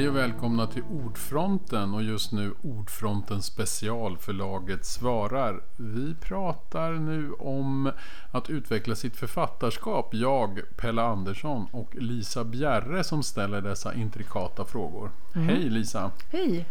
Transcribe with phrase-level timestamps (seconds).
[0.00, 5.62] Hej och välkomna till Ordfronten och just nu Ordfronten specialförlaget svarar.
[5.76, 7.92] Vi pratar nu om
[8.30, 10.14] att utveckla sitt författarskap.
[10.14, 15.10] Jag, Pelle Andersson och Lisa Bjerre som ställer dessa intrikata frågor.
[15.34, 15.48] Mm.
[15.48, 16.10] Hej Lisa!
[16.32, 16.66] Hej!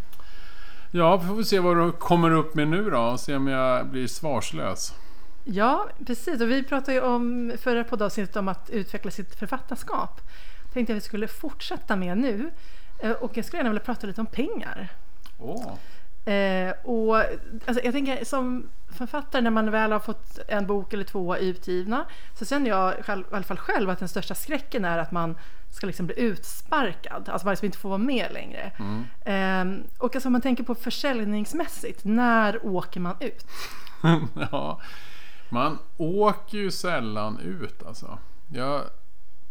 [0.91, 3.17] Ja, vi får vi se vad du kommer upp med nu då.
[3.17, 4.93] Se om jag blir svarslös.
[5.43, 6.41] Ja, precis.
[6.41, 10.21] Och vi pratade ju om förra poddavsnittet om att utveckla sitt författarskap.
[10.73, 12.51] Tänkte jag att vi skulle fortsätta med nu.
[12.99, 14.87] Eh, Och jag skulle gärna vilja prata lite om pengar.
[15.39, 15.73] Åh,
[16.25, 17.15] Eh, och
[17.65, 22.05] alltså, jag tänker som författare när man väl har fått en bok eller två utgivna
[22.33, 25.35] så känner jag själv, i alla fall själv att den största skräcken är att man
[25.71, 28.71] ska liksom bli utsparkad, alltså man liksom inte får vara med längre.
[29.25, 29.65] Eh,
[29.97, 33.45] och alltså om man tänker på försäljningsmässigt, när åker man ut?
[34.51, 34.81] ja.
[35.49, 38.17] Man åker ju sällan ut alltså.
[38.53, 38.81] Jag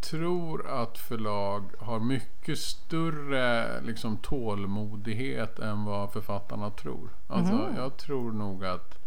[0.01, 7.09] tror att förlag har mycket större liksom, tålmodighet än vad författarna tror.
[7.27, 8.97] Alltså, Jag tror nog att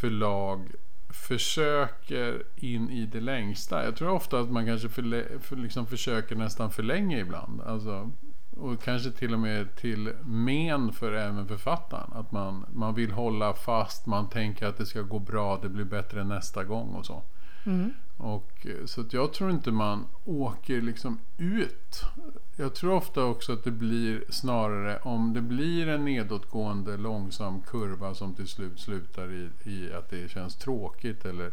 [0.00, 0.72] förlag
[1.10, 3.84] försöker in i det längsta.
[3.84, 7.60] Jag tror ofta att man kanske förlä- för, liksom försöker nästan för länge ibland.
[7.60, 8.10] Alltså,
[8.56, 12.12] och kanske till och med till men för även författaren.
[12.12, 15.84] Att man, man vill hålla fast, man tänker att det ska gå bra, det blir
[15.84, 17.22] bättre nästa gång och så.
[17.64, 17.92] Mm.
[18.16, 22.04] Och, eh, så att jag tror inte man åker liksom ut.
[22.56, 28.14] Jag tror ofta också att det blir snarare om det blir en nedåtgående långsam kurva
[28.14, 31.52] som till slut slutar i, i att det känns tråkigt eller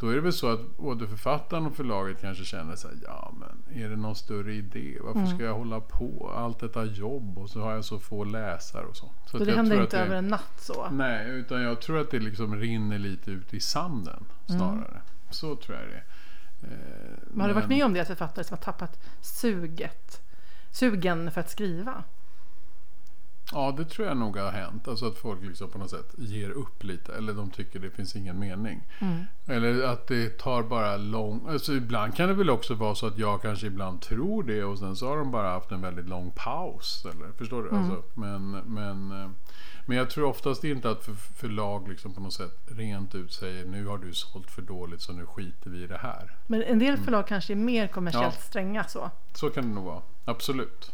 [0.00, 3.32] då är det väl så att både författaren och förlaget kanske känner så här, ja
[3.40, 4.98] men är det någon större idé?
[5.00, 6.32] Varför ska jag hålla på?
[6.36, 9.10] Allt detta jobb och så har jag så få läsare och så.
[9.26, 10.88] så Så det händer inte det- över en natt så.
[10.90, 15.00] Nej, utan jag tror att det liksom rinner lite ut i sanden snarare.
[15.30, 16.04] Så tror jag det är.
[16.62, 20.20] Eh, Men har du varit med om det, att författare som har tappat suget,
[20.70, 22.04] sugen för att skriva?
[23.52, 24.88] Ja, det tror jag nog har hänt.
[24.88, 27.14] Alltså att folk liksom på något sätt ger upp lite.
[27.14, 28.82] Eller de tycker det finns ingen mening.
[29.46, 31.48] Eller att det tar bara lång...
[31.48, 34.78] Alltså ibland kan det väl också vara så att jag kanske ibland tror det och
[34.78, 37.04] sen så har de bara haft en väldigt lång paus.
[37.04, 37.70] Eller, förstår du?
[37.70, 39.30] Alltså, men, men, eh,
[39.86, 43.64] men jag tror oftast inte att för, förlag liksom på något sätt rent ut säger
[43.66, 46.36] nu har du sålt för dåligt så nu skiter vi i det här.
[46.46, 48.34] Men en del förlag kanske är mer kommersiellt Mm.
[48.38, 48.46] Ja.
[48.48, 49.10] stränga så.
[49.34, 50.92] Så kan det nog vara, absolut.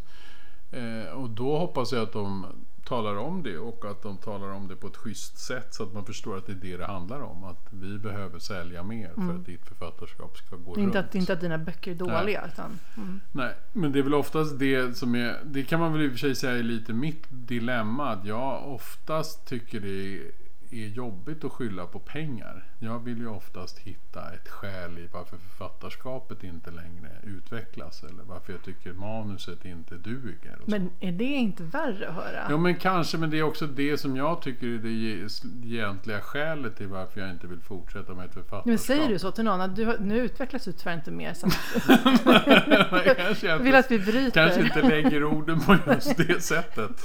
[0.71, 2.47] Eh, och då hoppas jag att de
[2.87, 5.93] talar om det och att de talar om det på ett schysst sätt så att
[5.93, 7.45] man förstår att det är det det handlar om.
[7.45, 10.97] Att vi behöver sälja mer för att ditt författarskap ska gå inte runt.
[10.97, 12.49] att, inte att dina böcker är dåliga.
[12.53, 13.21] Utan, mm.
[13.33, 16.11] Nej, men det är väl oftast det som är, det kan man väl i och
[16.11, 18.11] för sig säga är lite mitt dilemma.
[18.11, 20.31] Att jag oftast tycker det är,
[20.71, 22.65] är jobbigt att skylla på pengar.
[22.79, 28.03] Jag vill ju oftast hitta ett skäl i varför författarskapet inte längre utvecklas.
[28.03, 30.59] Eller varför jag tycker manuset inte duger.
[30.67, 32.47] Men är det inte värre att höra?
[32.51, 35.27] Jo men kanske, men det är också det som jag tycker är det ge-
[35.65, 38.67] egentliga skälet till varför jag inte vill fortsätta med ett författarskap.
[38.67, 41.35] Men säger du så till någon att du, nu utvecklas du tyvärr inte mer.
[41.35, 41.47] Så
[43.17, 44.31] kanske jag vill att vi bryter.
[44.31, 47.05] kanske inte lägger orden på just det sättet.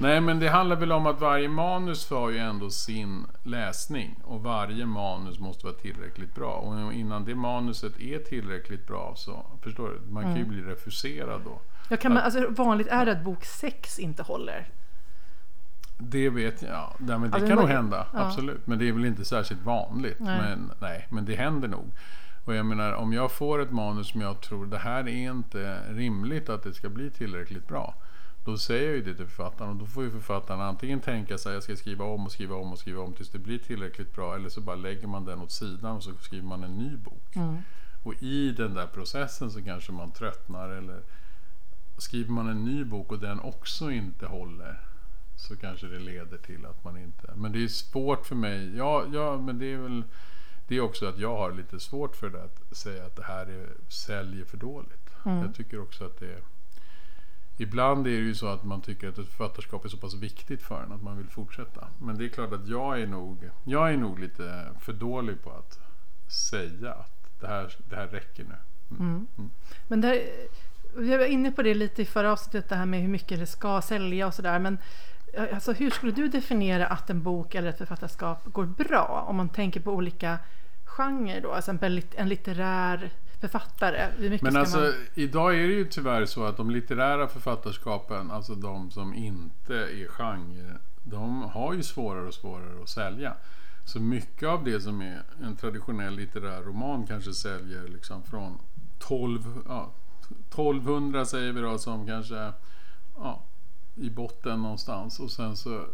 [0.00, 4.42] Nej, men det handlar väl om att varje manus har ju ändå sin läsning och
[4.42, 6.52] varje manus måste vara tillräckligt bra.
[6.52, 10.48] Och innan det manuset är tillräckligt bra så, förstår du, man kan ju Mm.
[10.54, 11.60] bli refuserad då.
[11.88, 14.68] Jag kan, man- alltså, vanligt är det att bok 6 inte håller.
[15.98, 18.18] Det vet jag, ja, det Ja, kan nog hända, ja.
[18.20, 18.66] absolut.
[18.66, 20.16] Men det är väl inte särskilt vanligt.
[20.20, 20.38] Nej.
[20.40, 21.90] Men, nej, men det händer nog.
[22.44, 25.80] Och jag menar, om jag får ett manus som jag tror det här är inte
[25.90, 27.94] rimligt att det ska bli tillräckligt bra.
[28.48, 31.54] Då säger jag ju det till författaren och då får ju författaren antingen tänka sig
[31.54, 34.34] jag ska skriva om och skriva om och skriva om tills det blir tillräckligt bra.
[34.34, 37.34] Eller så bara lägger man den åt sidan och så skriver man en ny bok.
[38.02, 41.02] Och i den där processen så kanske man tröttnar eller
[41.98, 44.80] skriver man en ny bok och den också inte håller
[45.36, 47.32] så kanske det leder till att man inte...
[47.36, 48.76] Men det är svårt för mig.
[48.76, 50.04] Ja, ja men det är väl
[50.68, 53.46] det är också att jag har lite svårt för det att säga att det här
[53.46, 55.10] är, säljer för dåligt.
[55.24, 56.42] Jag tycker också att det
[57.60, 60.62] Ibland är det ju så att man tycker att ett författarskap är så pass viktigt
[60.62, 61.88] för en att man vill fortsätta.
[61.98, 65.50] Men det är klart att jag är nog, jag är nog lite för dålig på
[65.50, 65.78] att
[66.32, 68.54] säga att det här, det här räcker nu.
[69.88, 70.22] Men där,
[70.96, 73.46] vi var inne på det lite i förra avsnittet, det här med hur mycket det
[73.46, 74.58] ska sälja och sådär.
[74.58, 74.78] Men
[75.34, 79.24] eh, alltså, hur skulle du definiera att en bok eller ett författarskap går bra?
[79.28, 80.38] Om man tänker på olika
[80.84, 83.10] genrer då, lit- en litterär
[83.40, 84.38] författare.
[84.42, 84.92] Men alltså man...
[85.14, 90.08] idag är det ju tyvärr så att de litterära författarskapen, alltså de som inte är
[90.08, 93.34] genre, de har ju svårare och svårare att sälja.
[93.84, 98.58] Så mycket av det som är en traditionell litterär roman kanske säljer liksom från
[98.98, 99.90] 12, ja,
[100.48, 102.52] 1200 säger vi då som kanske
[103.16, 103.42] ja,
[103.94, 105.86] i botten någonstans och sen så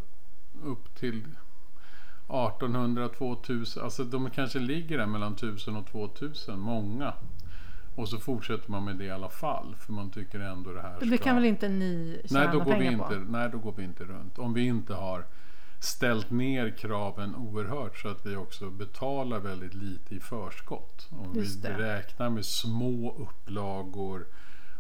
[0.65, 1.23] upp till
[2.29, 7.15] 1800, 2000, alltså de kanske ligger där mellan 1000 och 2000, många.
[7.95, 10.97] Och så fortsätter man med det i alla fall för man tycker ändå det här
[10.97, 11.07] ska...
[11.07, 13.33] Det kan väl inte ni tjäna nej, då går vi pengar inte, på?
[13.33, 14.39] Nej, då går vi inte runt.
[14.39, 15.25] Om vi inte har
[15.81, 21.09] ställt ner kraven oerhört så att vi också betalar väldigt lite i förskott.
[21.11, 24.27] Om vi räknar med små upplagor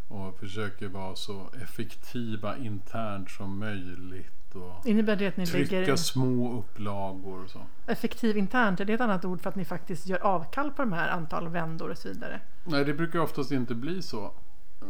[0.08, 4.43] och försöker vara så effektiva internt som möjligt.
[4.54, 7.60] Och Innebär det att ni trycka lägger små upplagor och så.
[7.86, 8.80] effektiv internt?
[8.80, 11.48] Är det ett annat ord för att ni faktiskt gör avkall på de här antal
[11.48, 12.40] vändor och så vidare?
[12.64, 14.32] Nej, det brukar oftast inte bli så.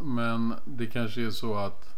[0.03, 1.95] Men det kanske är så att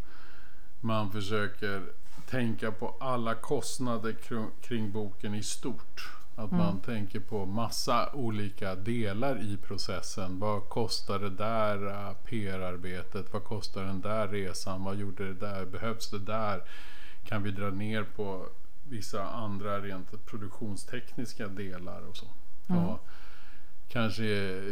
[0.80, 1.82] man försöker
[2.30, 4.16] tänka på alla kostnader
[4.62, 6.12] kring, boken i stort.
[6.38, 10.38] Att man tänker på massa olika delar i processen.
[10.38, 13.32] Vad kostar det där PR-arbetet?
[13.32, 14.84] Vad kostar den där resan?
[14.84, 15.64] Vad gjorde det där?
[15.66, 16.62] Behövs det där?
[17.28, 18.46] Kan vi dra ner på
[18.88, 22.26] vissa andra rent produktionstekniska delar och så?
[22.74, 23.06] Och
[23.88, 24.22] Kanske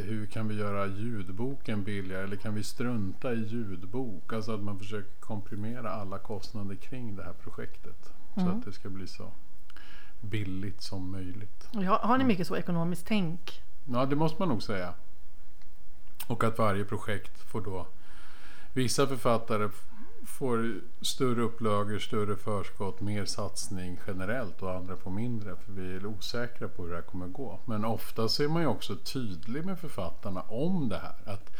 [0.04, 4.32] hur kan vi göra ljudboken billigare eller kan vi strunta i ljudbok?
[4.32, 8.12] Alltså att man försöker komprimera alla kostnader kring det här projektet.
[8.34, 8.58] Så Mm.
[8.58, 9.32] att det ska bli så
[10.20, 11.68] billigt som möjligt.
[11.74, 13.62] Har, har ni mycket så ekonomiskt tänk?
[13.84, 14.94] Ja, det måste man nog säga.
[16.26, 17.86] Och att varje projekt får då...
[18.72, 19.68] Vissa författare
[20.26, 26.06] får större upplagor, större förskott, mer satsning generellt och andra får mindre för vi är
[26.06, 27.60] osäkra på hur det här kommer gå.
[27.64, 31.34] Men ofta så är man ju också tydlig med författarna om det här.
[31.34, 31.52] Att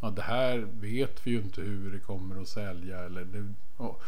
[0.00, 2.98] ja, det här vet vi ju inte hur det kommer att sälja.
[2.98, 4.02] Eller det, och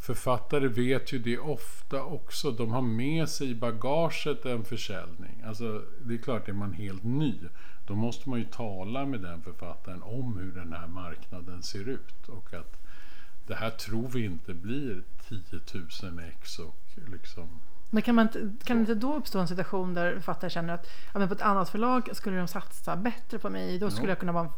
[0.00, 2.50] författare vet ju det ofta också.
[2.50, 5.42] De har med sig i bagaget en försäljning.
[5.46, 7.34] Alltså, det är klart, är man helt ny
[7.90, 12.28] då måste man ju tala med den författaren om hur den här marknaden ser ut.
[12.28, 12.79] Och att
[13.46, 15.38] det här tror vi inte blir 10
[16.02, 16.76] 000 ex och
[17.10, 17.48] liksom
[17.90, 20.86] Men kan, man inte, kan det inte då uppstå en situation där författare känner att
[21.12, 23.78] ja, men på ett annat förlag skulle de satsa bättre på mig.
[23.78, 24.10] Då skulle Jo.
[24.10, 24.52] jag kunna vara en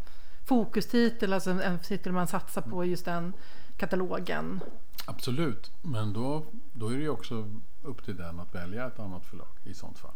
[0.45, 3.33] fokustitel, alltså en titel man satsar på just den
[3.77, 4.61] katalogen.
[5.07, 7.49] Absolut, men då, då är det ju också
[7.83, 10.11] upp till den att välja ett annat förlag i sånt fall.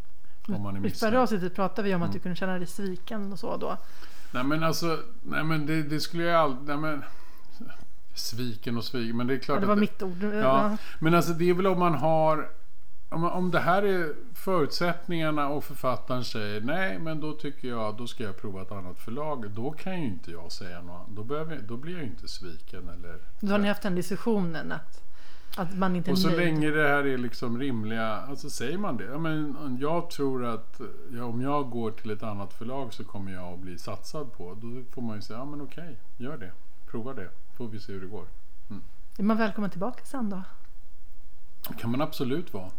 [0.49, 2.07] Om man är I förra avsnittet pratade vi om Mm.
[2.09, 3.77] att du kunde känna dig sviken och så då.
[4.33, 7.03] Nej men alltså, nej men det, det skulle jag aldrig, nej men
[8.19, 10.23] sviken och sviken, men det är klart Ja, det var att mitt ord.
[10.23, 12.49] Ja, men alltså det är väl om man har
[13.09, 18.07] om, om det här är förutsättningarna och författaren säger nej men då tycker jag då
[18.07, 19.51] ska jag prova ett annat förlag.
[19.51, 21.09] Då kan ju inte jag säga något.
[21.09, 22.89] Då, behöver, då blir jag ju inte sviken.
[22.89, 25.03] Eller, Då har ni haft den diskussionen att,
[25.57, 26.41] att man inte och så nöjd.
[26.41, 29.05] länge det här är liksom rimliga, alltså säger man det.
[29.05, 30.81] Ja, men jag tror att
[31.13, 34.55] ja, om jag går till ett annat förlag så kommer jag att bli satsad på.
[34.55, 36.53] Då får man ju säga, ja men okej, gör det.
[36.91, 37.29] Prova det.
[37.57, 38.27] Får vi se hur det går.
[39.19, 40.43] Är man välkommen tillbaka sen då?
[41.69, 42.71] Det kan man absolut vara.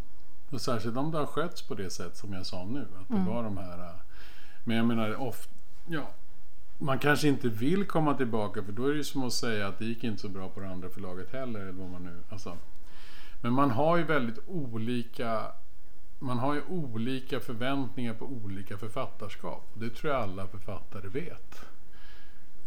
[0.49, 2.87] Och särskilt om det har skötts på det sätt som jag sa nu.
[2.99, 3.79] Att det var de här...
[3.79, 3.95] äh,
[4.63, 5.49] Men jag menar, oft,
[5.87, 6.09] ja,
[6.77, 9.79] man kanske inte vill komma tillbaka för då är det ju som att säga att
[9.79, 11.59] det gick inte så bra på det andra förlaget heller.
[11.59, 12.57] Eller vad man nu, alltså.
[13.41, 15.51] Men man har ju väldigt olika
[16.19, 19.69] man har ju olika förväntningar på olika författarskap.
[19.73, 21.61] Det tror jag alla författare vet.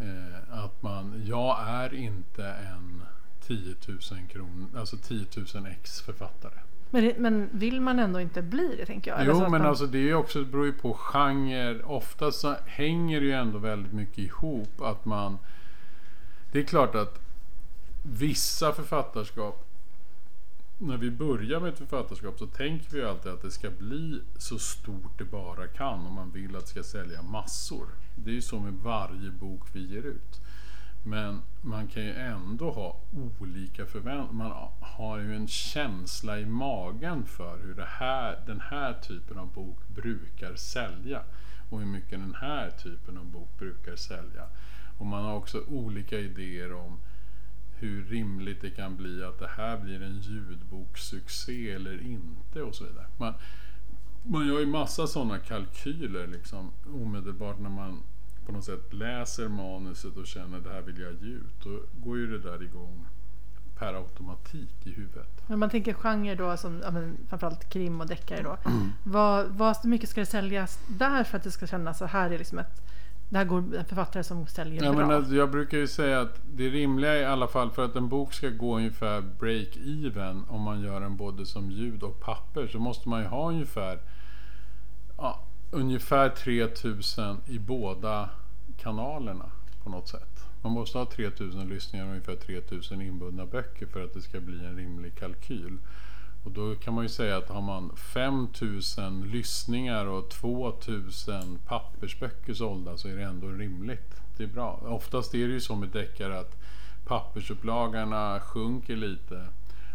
[0.00, 3.02] Eh, att man, jag är inte en
[3.46, 3.98] 10 000
[4.32, 6.54] kronor, alltså 10 000 ex författare.
[6.90, 9.26] Men, det- men vill man ändå inte bli det tänker jag?
[9.26, 11.82] Jo, men man, alltså det är också, beror ju på genre.
[11.82, 15.38] Ofta så hänger det ju ändå väldigt mycket ihop att man...
[16.52, 17.18] Det är klart att
[18.02, 19.66] vissa författarskap
[20.80, 24.22] när vi börjar med ett författarskap så tänker vi ju alltid att det ska bli
[24.38, 27.86] så stort det bara kan om man vill att det ska sälja massor.
[28.14, 30.40] Det är ju så med varje bok vi ger ut.
[31.04, 33.00] Men man kan ju ändå ha
[33.40, 34.32] olika förväntningar.
[34.32, 39.52] Man har ju en känsla i magen för hur det här, den här typen av
[39.52, 41.22] bok brukar sälja.
[41.70, 44.44] Och hur mycket den här typen av bok brukar sälja.
[44.98, 46.98] Och man har också olika idéer om
[47.80, 52.84] hur rimligt det kan bli att det här blir en ljudbokssuccé eller inte och så
[52.84, 53.06] vidare.
[53.16, 53.34] Man,
[54.22, 58.02] man gör ju massa sådana kalkyler liksom omedelbart när man
[58.46, 61.64] på något sätt läser manuset och känner det här vill jag ge ut.
[61.64, 63.06] Då går ju det där igång
[63.78, 65.42] per automatik i huvudet.
[65.46, 68.58] Men man tänker genre då som ja, men framförallt krim och deckare då.
[69.04, 72.38] Vad, vad mycket ska det säljas där för att det ska kännas så här är
[72.38, 72.89] liksom ett
[73.30, 75.06] det här går en författare som säljer Ja, bra.
[75.06, 78.08] men alltså, jag brukar ju säga att det rimliga i alla fall för att en
[78.08, 82.78] bok ska gå ungefär break-even om man gör den både som ljud och papper så
[82.78, 83.98] måste man ju ha ungefär
[85.16, 88.28] ja, ungefär 3000 i båda
[88.78, 89.50] kanalerna
[89.84, 90.44] på något sätt.
[90.62, 94.64] Man måste ha 3000 lyssningar och ungefär 3000 inbundna böcker för att det ska bli
[94.64, 95.78] en rimlig kalkyl.
[96.44, 102.96] Och då kan man ju säga att har man 5000 lyssningar och 2000 pappersböcker sålda
[102.96, 104.14] så är det ändå rimligt.
[104.36, 104.80] Det är bra.
[104.84, 106.56] Oftast är det ju så med deckare att
[107.06, 109.46] pappersupplagorna sjunker lite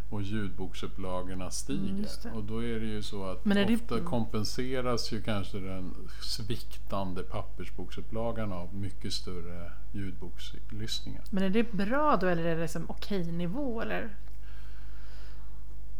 [0.09, 2.07] och ljudboksupplagorna stiger.
[2.25, 5.95] Mm, och då är det ju så att är det- ofta kompenseras ju kanske den
[6.21, 11.23] sviktande pappersboksupplagan av mycket större ljudbokslyssningar.
[11.29, 14.09] Men är det bra då eller är det liksom okej nivå eller?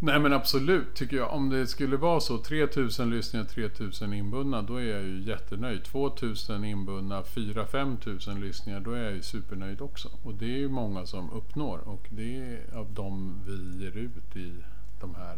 [0.06, 1.34] Nej men absolut tycker jag.
[1.34, 5.84] Om det skulle vara så 3000 lyssningar, 3000 inbundna då är jag ju jättenöjd.
[5.84, 10.10] 2000 inbundna, 4-5 tusen lyssningar då är jag ju supernöjd också.
[10.24, 14.36] Och det är ju många som uppnår och det är av de vi ger ut
[14.36, 14.54] i
[15.00, 15.38] de här,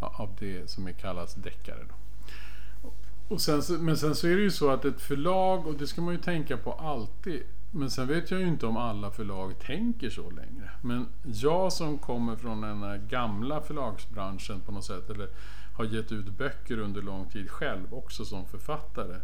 [0.00, 1.84] av det som är kallas deckare.
[1.88, 1.94] Då.
[3.28, 6.02] Och sen, men sen så är det ju så att ett förlag, och det ska
[6.02, 7.42] man ju tänka på alltid.
[7.76, 10.70] Men sen vet jag ju inte om alla förlag tänker så längre.
[10.82, 15.28] Men jag som kommer från den här gamla förlagsbranschen på något sätt, eller
[15.76, 19.20] har gett ut böcker under lång tid själv, också som författare.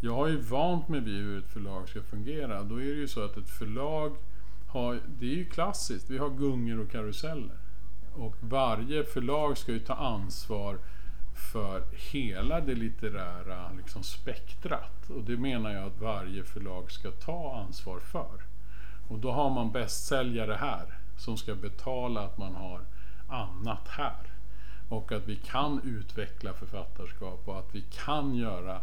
[0.00, 2.62] Jag har ju vant mig vid hur ett förlag ska fungera.
[2.62, 4.16] Då är det ju så att ett förlag
[4.68, 7.56] har, det är ju klassiskt, vi har gungor och karuseller.
[8.12, 10.78] Och varje förlag ska ju ta ansvar
[11.52, 11.82] för
[12.12, 15.10] hela det litterära liksom, spektrat.
[15.10, 18.42] Och det menar jag att varje förlag ska ta ansvar för.
[19.08, 20.86] Och då har man bästsäljare här
[21.18, 22.80] som ska betala att man har
[23.28, 24.32] annat här.
[24.88, 28.80] Och att vi kan utveckla författarskap och att vi kan göra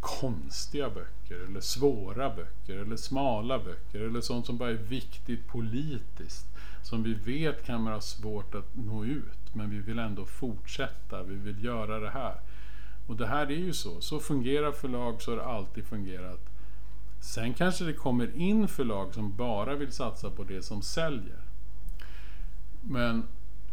[0.00, 6.46] konstiga böcker eller svåra böcker eller smala böcker eller sånt som bara är viktigt politiskt.
[6.82, 11.34] Som vi vet kan vara svårt att nå ut men vi vill ändå fortsätta, vi
[11.34, 12.40] vill göra det här.
[13.06, 16.40] Och det här är ju så, så fungerar förlag, så har det alltid fungerat.
[17.20, 21.40] Sen kanske det kommer in förlag som bara vill satsa på det som säljer.
[22.82, 23.22] Men,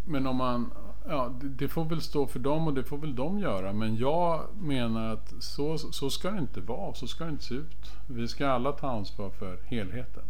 [0.05, 0.73] men om man,
[1.07, 3.73] ja, det, får väl stå för dem och det får väl de göra.
[3.73, 7.55] Men jag menar att så, så ska det inte vara, så ska det inte se
[7.55, 7.91] ut.
[8.07, 10.23] Vi ska alla ta ansvar för helheten.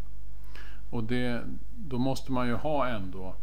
[0.89, 1.43] Och det,
[1.77, 3.35] då måste man ju ha ändå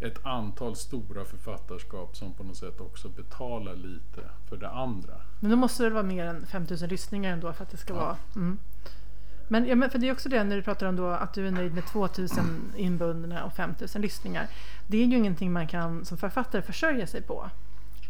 [0.00, 5.14] ett antal stora författarskap som på något sätt också betalar lite för det andra.
[5.40, 8.00] Men då måste det vara mer än 5000 lyssningar ändå för att det ska Ja.
[8.00, 8.16] vara...
[8.36, 8.58] Mm.
[9.48, 11.46] Men, ja, men för det är också det när du pratar om då att du
[11.46, 14.46] är nöjd med 2000 inbundna och 5000 lyssningar.
[14.86, 17.50] Det är ju ingenting man kan som författare försörja sig på.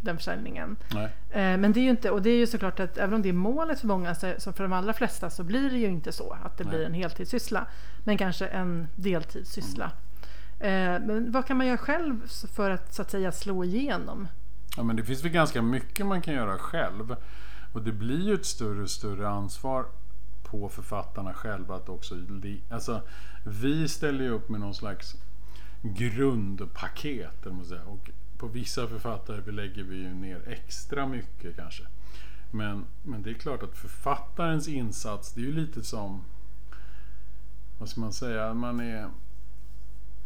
[0.02, 0.76] Den försäljningen.
[0.94, 1.04] Nej.
[1.30, 3.28] Eh, Men det är ju inte, och det är ju såklart att även om det
[3.28, 6.36] är målet för många, så, för de allra flesta så blir det ju inte så
[6.44, 6.70] att det Nej.
[6.74, 7.66] blir en heltidssyssla.
[8.04, 9.84] Men kanske en deltidssyssla.
[9.84, 9.90] Eh,
[10.60, 14.28] Eh, men vad kan man göra själv för att så att säga slå igenom?
[14.76, 17.16] Ja, men det finns väl ganska mycket man kan göra själv.
[17.72, 19.86] Och det blir ju ett större och större ansvar
[20.42, 22.14] på författarna själva att också...
[22.70, 23.02] Alltså,
[23.44, 25.16] vi ställer ju upp med någon slags
[25.82, 27.46] grundpaket.
[27.46, 27.80] eller man.
[27.86, 31.82] Och på vissa författare lägger vi ju ner extra mycket kanske.
[32.50, 36.24] Men, men det är klart att författarens insats, det är ju lite som...
[37.78, 38.54] Vad ska man säga?
[38.54, 39.10] Man är...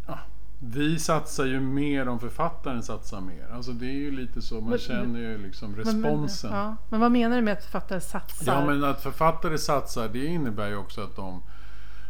[0.06, 0.18] Ja,
[0.58, 3.46] vi satsar ju mer om författaren satsar mer.
[3.52, 6.50] Alltså det är ju lite så, man Men- känner ju liksom Men- responsen.
[6.50, 6.76] Men, ja.
[6.88, 8.52] men vad menar du med att författare satsar?
[8.52, 11.42] Ja men att författare satsar det innebär ju också att de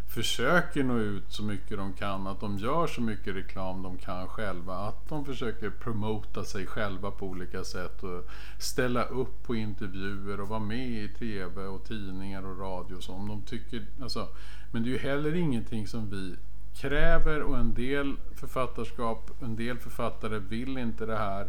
[0.08, 2.26] försöker nå ut så mycket de kan.
[2.26, 4.74] Att de gör så mycket reklam de kan själva.
[4.76, 8.02] Att de försöker promota sig själva på olika sätt.
[8.02, 12.94] Och ställa upp på intervjuer och vara med i TV och tidningar och radio.
[12.96, 14.28] och Så om de tycker, alltså,
[14.72, 16.36] men det är ju heller ingenting som vi
[16.76, 21.48] kräver och en del författarskap, en del författare vill inte det här.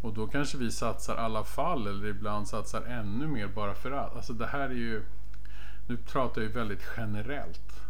[0.00, 4.16] Och då kanske vi satsar alla fall eller ibland satsar ännu mer bara för att.
[4.16, 5.02] Alltså det här är ju,
[5.86, 7.80] nu pratar jag ju väldigt generellt.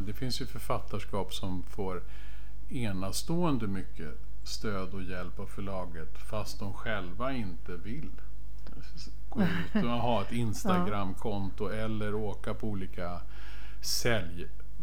[0.00, 2.02] Det finns ju författarskap som får
[2.68, 8.10] enastående mycket stöd och hjälp av förlaget fast de själva inte vill
[9.28, 13.20] gå ut och ha ett Instagramkonto eller åka på olika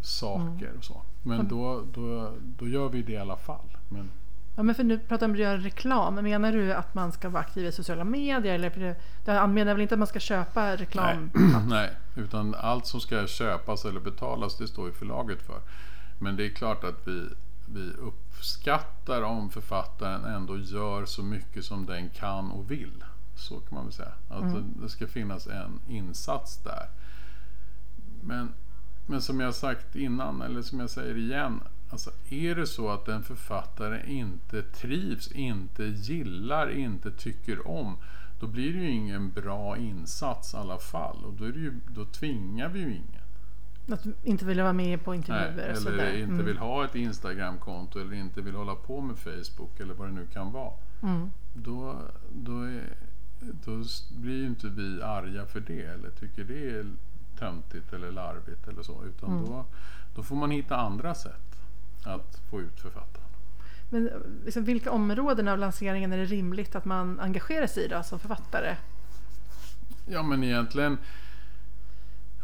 [0.03, 1.01] säljsaker och så.
[1.21, 3.77] Men då, då, då gör vi det i alla fall.
[3.89, 4.09] Men,
[4.55, 6.15] Ja, men för nu pratar om att göra reklam.
[6.15, 8.53] Menar du att man ska vara aktiv i sociala medier?
[8.53, 8.95] Eller
[9.25, 11.29] det menar väl inte att man ska köpa reklam?
[11.67, 15.59] Nej, utan allt som ska köpas eller betalas det står ju förlaget för.
[16.19, 17.27] Men det är klart att vi,
[17.73, 23.03] vi uppskattar om författaren ändå gör så mycket som den kan och vill.
[23.35, 24.13] Så kan man väl säga.
[24.29, 26.89] Alltså, Det ska finnas en insats där.
[28.21, 28.53] Men,
[29.05, 31.59] men som jag sagt innan, eller som jag säger igen.
[31.89, 37.97] Alltså är det så att en författare inte trivs, inte gillar, inte tycker om.
[38.39, 41.25] Då blir det ju ingen bra insats i alla fall.
[41.25, 43.21] Och då, är ju, då tvingar vi ju ingen.
[43.91, 45.91] Att inte vill vara med på Nej, intervjuer sådär.
[45.97, 46.45] eller inte Mm.
[46.45, 50.25] vill ha ett Instagramkonto eller inte vill hålla på med Facebook eller vad det nu
[50.33, 50.73] kan vara.
[51.03, 51.29] Mm.
[51.53, 52.83] Då, då, är,
[53.65, 53.83] då
[54.15, 56.85] blir ju inte vi arga för det eller tycker det är
[57.39, 59.03] töntigt eller larvigt eller så.
[59.05, 59.45] Utan Mm.
[59.45, 59.65] då,
[60.15, 61.57] då får man hitta andra sätt
[62.03, 63.27] att få ut författaren.
[63.89, 64.09] Men
[64.45, 68.19] liksom, vilka områden av lanseringen är det rimligt att man engagerar sig i då, som
[68.19, 68.75] författare?
[70.05, 70.97] Ja men egentligen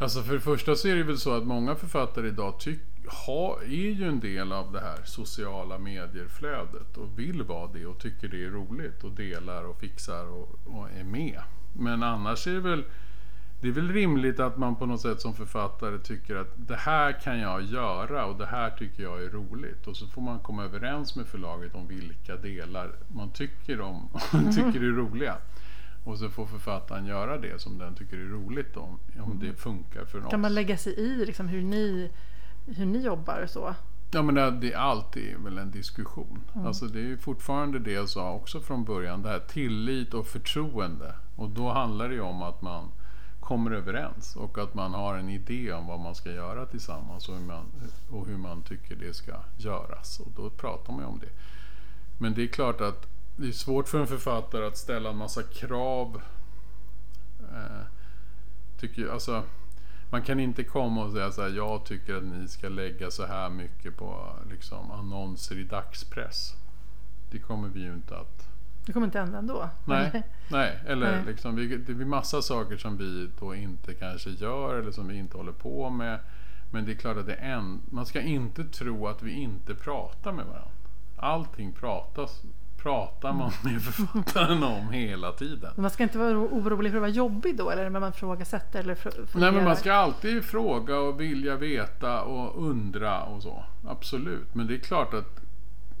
[0.00, 2.80] Alltså för det första så är det väl så att många författare idag tyck,
[3.26, 7.98] ha, är ju en del av det här sociala medier-flödet och vill vara det och
[7.98, 11.42] tycker det är roligt och delar och fixar och, och är med.
[11.72, 12.84] Men annars är det väl
[13.60, 17.20] det är väl rimligt att man på något sätt som författare tycker att det här
[17.20, 19.86] kan jag göra och det här tycker jag är roligt.
[19.86, 24.54] Och så får man komma överens med förlaget om vilka delar man tycker om och
[24.54, 25.36] tycker är roliga.
[26.04, 30.04] Och så får författaren göra det som den tycker är roligt om, om det funkar
[30.04, 30.30] för oss.
[30.30, 32.10] Kan man lägga sig i liksom, hur, ni,
[32.66, 33.74] hur ni jobbar och så?
[34.10, 36.42] Ja men det, det är alltid väl en diskussion.
[36.54, 36.66] Mm.
[36.66, 39.22] Alltså det är fortfarande det jag sa också från början.
[39.22, 41.14] Det här tillit och förtroende.
[41.36, 42.88] Och då handlar det ju om att man
[43.50, 47.34] kommer överens och att man har en idé om vad man ska göra tillsammans och
[47.34, 47.66] hur man,
[48.10, 50.20] och hur man tycker det ska göras.
[50.20, 51.32] Och då pratar man ju om det.
[52.18, 55.42] Men det är klart att det är svårt för en författare att ställa en massa
[55.42, 56.22] krav.
[57.52, 57.86] Eh,
[58.80, 59.42] tycker, alltså,
[60.10, 63.26] man kan inte komma och säga så här, jag tycker att ni ska lägga så
[63.26, 66.54] här mycket på liksom, annonser i dagspress.
[67.30, 68.49] Det kommer vi ju inte att...
[68.86, 69.68] Det kommer inte hända ändå?
[69.84, 70.78] Nej, nej.
[70.86, 71.24] eller Nej.
[71.26, 75.16] liksom, vi, det blir massa saker som vi då inte kanske gör eller som vi
[75.16, 76.18] inte håller på med.
[76.70, 79.74] Men det är klart att det är en, man ska inte tro att vi inte
[79.74, 80.70] pratar med varandra.
[81.16, 82.42] Allting pratas,
[82.82, 85.72] pratar man med författaren om hela tiden.
[85.76, 87.70] Man ska inte vara orolig för att vara jobbig då?
[87.70, 88.80] Eller när man ifrågasätter?
[88.80, 88.98] Eller
[89.38, 93.64] Nej men man ska alltid fråga och vilja veta och undra och så.
[93.86, 94.54] Absolut.
[94.54, 95.39] Men det är klart att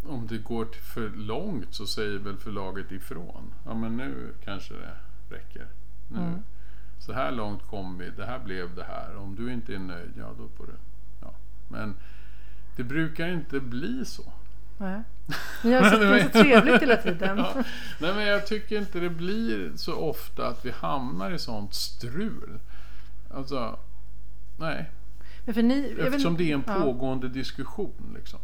[0.06, 3.54] om det går för långt så säger väl förlaget ifrån.
[3.64, 4.96] Ja men nu kanske det
[5.36, 5.66] räcker.
[6.08, 6.18] Nu.
[6.18, 6.42] Mm.
[6.98, 8.10] Så här långt kom vi.
[8.10, 9.16] Det här blev det här.
[9.16, 10.72] Om du inte är nöjd, ja då får du.
[11.20, 11.34] Ja.
[11.68, 11.94] Men
[12.76, 14.32] det brukar inte bli så.
[14.78, 15.02] Nej.
[15.64, 17.38] Ni har är så trevligt hela tiden.
[17.38, 17.54] Ja.
[18.00, 22.58] Nej men jag tycker inte det blir så ofta att vi hamnar i sånt strul.
[23.30, 23.78] Alltså,
[24.56, 24.90] nej.
[25.44, 26.74] Men, för ni, Eftersom det är en ja.
[26.74, 28.14] pågående diskussion.
[28.14, 28.40] Liksom.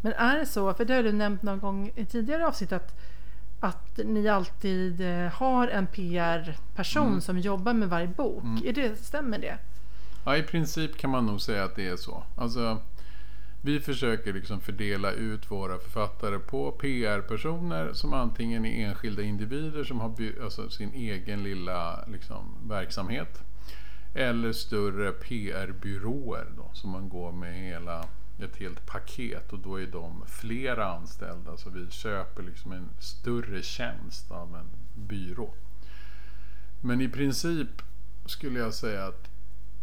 [0.00, 2.98] Men är det så, för det har du nämnt någon gång i tidigare avsnitt att,
[3.60, 7.20] att ni alltid eh, har en PR-person Mm.
[7.20, 8.44] som jobbar med varje bok.
[8.64, 9.58] Är det, stämmer det?
[10.24, 12.22] Ja, i princip kan man nog säga att det är så.
[12.36, 12.78] Alltså,
[13.62, 20.00] vi försöker liksom fördela ut våra författare på PR-personer som antingen är enskilda individer som
[20.00, 23.42] har alltså sin egen lilla liksom, verksamhet.
[24.14, 28.04] Eller större PR-byråer då, som man går med hela,
[28.42, 33.62] ett helt paket och då är de flera anställda så vi köper liksom en större
[33.62, 35.54] tjänst av en byrå.
[36.80, 37.82] Men i princip
[38.26, 39.30] skulle jag säga att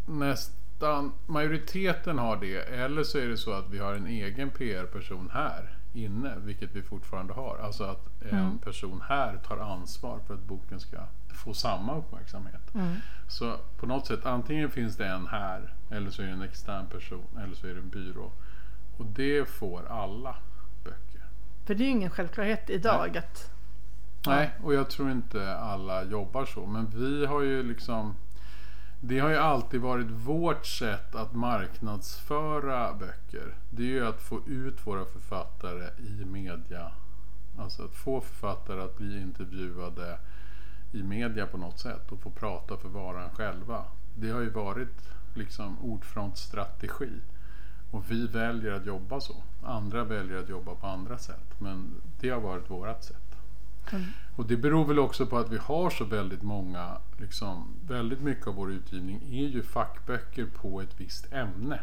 [0.05, 5.29] nästan majoriteten har det eller så är det så att vi har en egen PR-person
[5.33, 7.57] här inne, vilket vi fortfarande har.
[7.57, 8.57] Alltså att en Mm.
[8.57, 10.97] person här tar ansvar för att boken ska
[11.33, 12.75] få samma uppmärksamhet.
[12.75, 12.95] Mm.
[13.27, 16.85] Så på något sätt antingen finns det en här eller så är det en extern
[16.87, 18.31] person eller så är det en byrå.
[18.97, 20.36] Och det får alla
[20.83, 21.21] böcker.
[21.65, 23.51] För det är ju ingen självklarhet idag att...
[24.25, 24.31] Ja.
[24.31, 26.65] Nej, och jag tror inte alla jobbar så.
[26.65, 28.15] Men vi har ju liksom...
[29.01, 33.55] Det har ju alltid varit vårt sätt att marknadsföra böcker.
[33.69, 36.91] Det är ju att få ut våra författare i media.
[37.60, 40.19] Alltså att få författare att bli intervjuade
[40.91, 43.83] i media på något sätt och få prata för varan själva.
[44.15, 47.12] Det har ju varit liksom ordfrontsstrategi.
[47.91, 49.36] Och vi väljer att jobba så.
[49.63, 51.60] Andra väljer att jobba på andra sätt.
[51.60, 53.28] Men det har varit vårat sätt.
[53.91, 54.06] Mm.
[54.36, 58.47] Och det beror väl också på att vi har så väldigt många, liksom, väldigt mycket
[58.47, 61.80] av vår utgivning är ju fackböcker på ett visst ämne.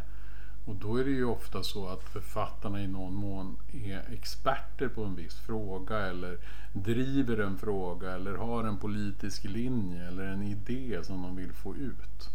[0.64, 5.04] Och då är det ju ofta så att författarna i någon mån är experter på
[5.04, 6.38] en viss fråga eller
[6.72, 11.76] driver en fråga eller har en politisk linje eller en idé som de vill få
[11.76, 12.30] ut.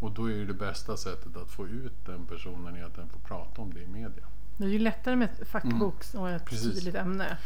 [0.00, 3.08] Och då är det det bästa sättet att få ut den personen är att den
[3.08, 4.24] får prata om det i media.
[4.56, 6.40] Det är ju lättare med ett fackbok och ett Mm.
[6.46, 6.74] Precis.
[6.74, 7.36] tydligt ämne.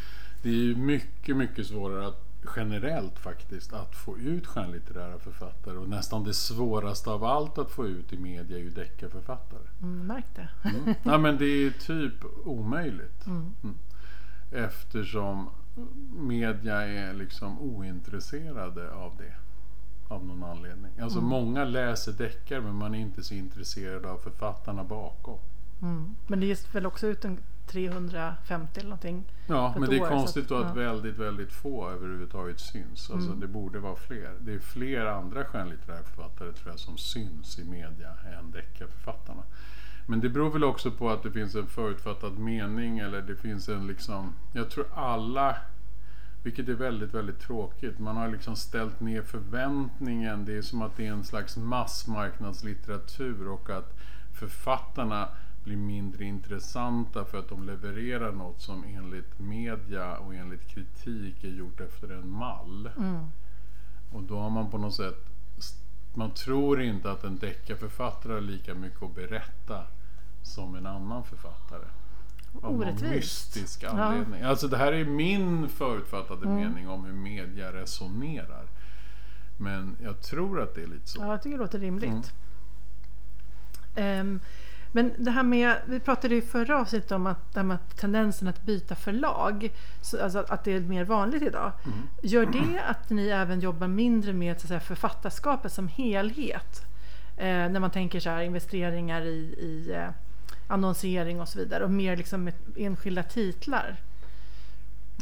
[0.43, 2.25] Det är ju mycket, mycket svårare att
[2.57, 7.87] generellt faktiskt att få ut skönlitterära författare och nästan det svåraste av allt att få
[7.87, 9.61] ut i media är ju deckarförfattare.
[9.83, 10.49] Mm, märk det.
[10.69, 10.95] Mm.
[11.03, 13.55] ja, men det är ju typ omöjligt Mm.
[14.51, 15.51] eftersom
[16.19, 19.33] media är liksom ointresserade av det
[20.09, 20.92] av någon anledning.
[21.01, 21.31] Alltså Mm.
[21.31, 25.38] många läser deckare men man är inte så intresserad av författarna bakom.
[25.83, 26.14] Mm.
[26.27, 29.25] Men det ges väl också ut en 350 eller någonting.
[29.47, 30.73] Ja, men det är år, konstigt att- då att ja.
[30.73, 33.11] väldigt, väldigt få överhuvudtaget syns.
[33.11, 33.40] Alltså Mm.
[33.40, 34.33] det borde vara fler.
[34.40, 39.42] Det är fler andra skönlitterära författare tror jag som syns i media än deckarförfattarna.
[40.07, 43.68] Men det beror väl också på att det finns en förutfattad mening eller det finns
[43.68, 45.57] en liksom, jag tror alla
[46.49, 47.99] vilket är väldigt, väldigt tråkigt.
[47.99, 50.45] Man har liksom ställt ner förväntningen.
[50.45, 53.97] Det är som att det är en slags massmarknadslitteratur och att
[54.33, 55.29] författarna
[55.65, 61.49] blir mindre intressanta för att de levererar något som enligt media och enligt kritik är
[61.49, 62.91] gjort efter en mall.
[62.99, 63.27] Mm.
[64.13, 65.25] Och då har man på något sätt
[66.15, 69.85] man tror inte att en deckarförfattare har lika mycket att berätta
[70.43, 71.87] som en annan författare.
[72.55, 73.05] Av någon Orättvist.
[73.15, 73.89] mystisk Ja.
[73.91, 74.43] anledning.
[74.43, 76.57] Alltså det här är min förutfattade Mm.
[76.57, 78.67] mening om hur media resonerar.
[79.57, 81.21] Men jag tror att det är lite så.
[81.23, 82.11] Ja, jag tycker det låter rimligt.
[82.11, 82.21] Mm.
[83.95, 84.41] Ehm,
[84.93, 88.49] men det här med, vi pratade i förra avsnittet om att, det här med tendensen
[88.49, 91.73] att byta förlag, så, alltså att det är mer vanligt idag.
[91.85, 91.99] Mm.
[92.23, 96.83] Gör det att ni även jobbar mindre med så säga, författarskapet som helhet?
[97.37, 100.09] Eh, när man tänker så här, investeringar i, i eh,
[100.67, 103.97] annonsering och så vidare och mer liksom med enskilda titlar.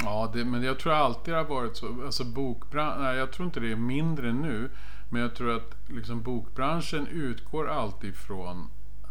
[0.03, 2.05] Ja, det, men jag tror alltid det har varit så.
[2.05, 4.71] Alltså bokbran- nej, jag tror inte det är mindre nu.
[5.09, 8.69] Men jag tror att liksom bokbranschen utgår alltid från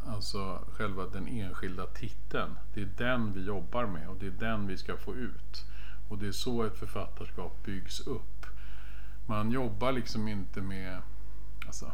[0.07, 2.55] alltså, själva den enskilda titeln.
[2.73, 5.65] Det är den vi jobbar med och det är den vi ska få ut.
[6.09, 8.45] Och det är så ett författarskap byggs upp.
[9.25, 10.97] Man jobbar liksom inte med...
[11.65, 11.91] Alltså,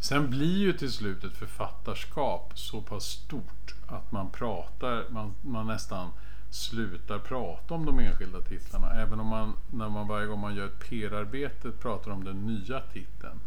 [0.00, 5.66] Sen blir ju till slut ett författarskap så pass stort att man pratar, man, man
[5.66, 6.10] nästan
[6.50, 8.92] slutar prata om de enskilda titlarna.
[8.92, 12.80] Även om man, när man varje gång man gör ett PR-arbete pratar om den nya
[12.80, 13.40] titeln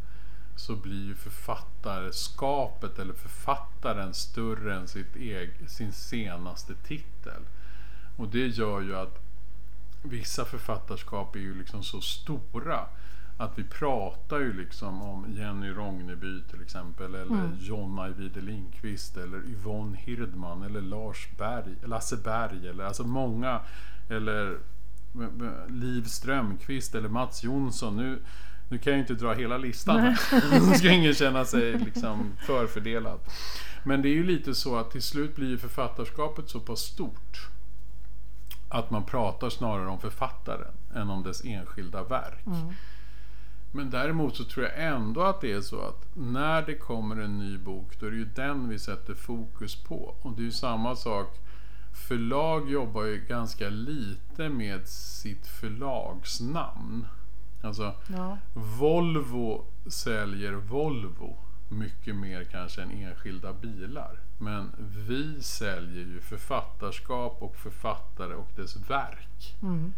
[0.55, 7.41] så blir ju författarskapet eller författaren större än sitt eg, sin senaste titel.
[8.17, 9.19] Och det gör ju att
[10.03, 12.85] vissa författarskap är ju liksom så stora
[13.41, 17.57] att vi pratar ju liksom om Jenny Rogneby till exempel eller Mm.
[17.59, 23.59] John Ajvide Lindqvist eller Yvonne Hirdman eller Lars Berg, Lasse Berg eller alltså många
[24.09, 24.57] eller
[25.67, 27.95] Liv Strömqvist eller Mats Jonsson.
[27.95, 28.19] Nu,
[28.69, 30.19] nu kan jag ju inte dra hela listan här.
[30.69, 33.19] Nu ska ingen känna sig liksom förfördelad.
[33.83, 37.47] Men det är ju lite så att till slut blir författarskapet så pass stort
[38.69, 42.45] att man pratar snarare om författaren än om dess enskilda verk.
[42.45, 42.73] Mm.
[43.71, 47.39] Men däremot så tror jag ändå att det är så att när det kommer en
[47.39, 50.15] ny bok då är det ju den vi sätter fokus på.
[50.21, 51.39] Och det är ju samma sak.
[51.93, 57.07] Förlag jobbar ju ganska lite med sitt förlagsnamn.
[57.61, 58.37] Alltså Ja.
[58.53, 61.37] Volvo säljer Volvo
[61.69, 64.19] mycket mer kanske än enskilda bilar.
[64.37, 64.71] Men
[65.07, 69.55] vi säljer ju författarskap och författare och dess verk.
[69.61, 69.93] Mm.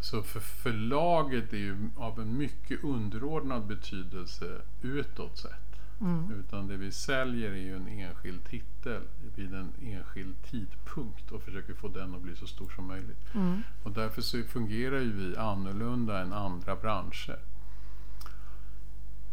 [0.00, 5.66] Så för förlaget är ju av en mycket underordnad betydelse utåt sett.
[6.00, 6.40] Mm.
[6.40, 9.02] Utan det vi säljer är ju en enskild titel
[9.34, 13.34] vid en enskild tidpunkt och försöker få den att bli så stor som möjligt.
[13.34, 13.62] Mm.
[13.82, 17.38] Och därför så fungerar ju vi annorlunda än andra branscher.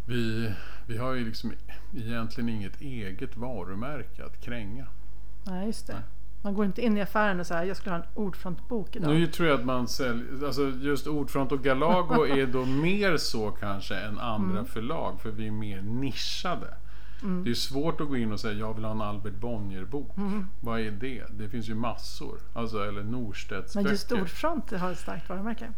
[0.06, 0.54] Vi,
[0.86, 1.54] vi har ju liksom
[1.94, 4.88] egentligen inget eget varumärke att kränga.
[5.44, 5.94] Nej, just det.
[5.94, 6.04] Nej.
[6.44, 9.10] Man går inte in i affären och säger jag skulle ha en ordfrontbok idag.
[9.14, 13.52] Nu tror jag att man säljer, alltså just Ordfront och Galago är då mer så
[13.52, 14.66] kanske än andra Mm.
[14.66, 16.68] förlag för vi är mer nischade.
[17.24, 17.44] Mm.
[17.44, 20.18] Det är svårt att gå in och säga jag vill ha en Albert Bonnier-bok.
[20.18, 20.48] Mm.
[20.62, 21.24] Vad är det?
[21.32, 22.38] Det finns ju massor.
[22.54, 24.12] Alltså, eller Norstedts Men just.
[24.12, 25.74] Ordfront har ett starkt varumärke.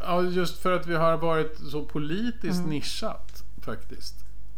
[0.00, 2.70] Ja, just för att vi har varit så politiskt Mm.
[2.70, 4.14] nischat faktiskt.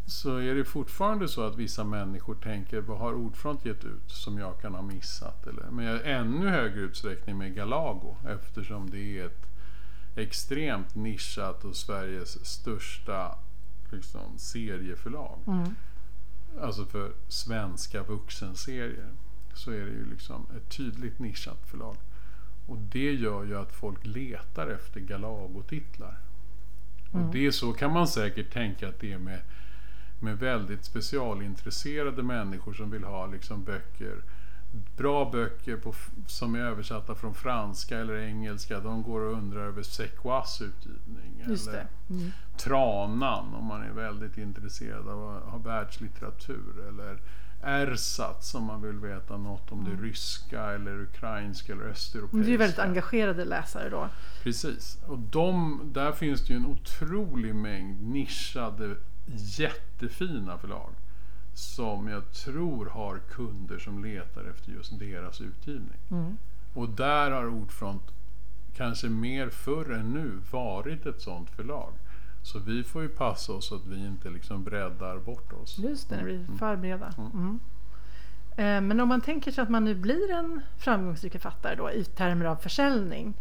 [0.06, 4.38] Så är det fortfarande så att vissa människor tänker vad har Ordfront gett ut som
[4.38, 5.46] jag kan ha missat?
[5.46, 9.46] Eller, men ännu högre utsträckning med Galago eftersom det är ett
[10.16, 13.38] extremt nischat och Sveriges största
[13.90, 15.38] liksom, serieförlag.
[15.46, 15.74] Mm.
[16.60, 19.12] Alltså för svenska vuxenserier
[19.54, 21.96] så är det ju liksom ett tydligt nischat förlag.
[22.66, 26.18] Och det gör ju att folk letar efter Galago-titlar.
[27.12, 27.26] Mm.
[27.26, 29.40] Och det är så kan man säkert tänka att det är med,
[30.24, 34.22] med väldigt specialintresserade människor som vill ha liksom böcker.
[34.96, 35.94] Bra böcker på,
[36.26, 38.80] som är översatta från franska eller engelska.
[38.80, 41.44] De går och undrar över Sequas utgivning.
[41.48, 42.14] Just eller det.
[42.14, 42.30] Mm.
[42.56, 46.88] Tranan om man är väldigt intresserad av ha världslitteratur.
[46.88, 47.20] Eller
[47.64, 52.48] ersatz om man vill veta något om det ryska eller ukrainska eller östeuropeiska.
[52.48, 54.08] Du är väldigt engagerade läsare då.
[54.42, 54.98] Precis.
[55.06, 60.90] Och de, där finns det ju en otrolig mängd nischade jättefina förlag.
[61.54, 65.98] Som jag tror har kunder som letar efter just deras utgivning.
[66.10, 66.36] Mm.
[66.74, 68.02] Och där har Ordfront
[68.76, 71.92] kanske mer förr än nu varit ett sådant förlag.
[72.42, 75.78] Så vi får ju passa oss så att vi inte liksom breddar bort oss.
[75.78, 77.14] Just det, när vi är för breda.
[77.18, 77.60] Mm.
[78.56, 82.04] Eh, Men om man tänker sig att man nu blir en framgångsrik författare då, i
[82.04, 83.34] termer av försäljning.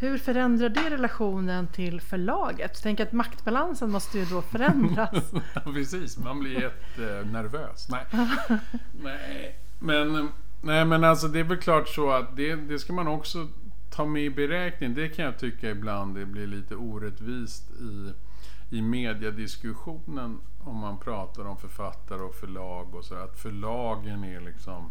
[0.00, 2.80] Hur förändrar det relationen till förlaget?
[2.82, 5.32] Tänk att maktbalansen måste ju då förändras.
[5.64, 7.88] Precis, man blir jättenervös.
[7.88, 8.04] Nej.
[9.02, 9.58] nej.
[9.78, 10.28] Men,
[10.60, 13.48] nej, men alltså det är väl klart så att det, det ska man också
[13.90, 14.94] ta med i beräkning.
[14.94, 18.12] Det kan jag tycka ibland det blir lite orättvist i,
[18.76, 24.90] i mediediskussionen om man pratar om författare och förlag och så att förlagen är liksom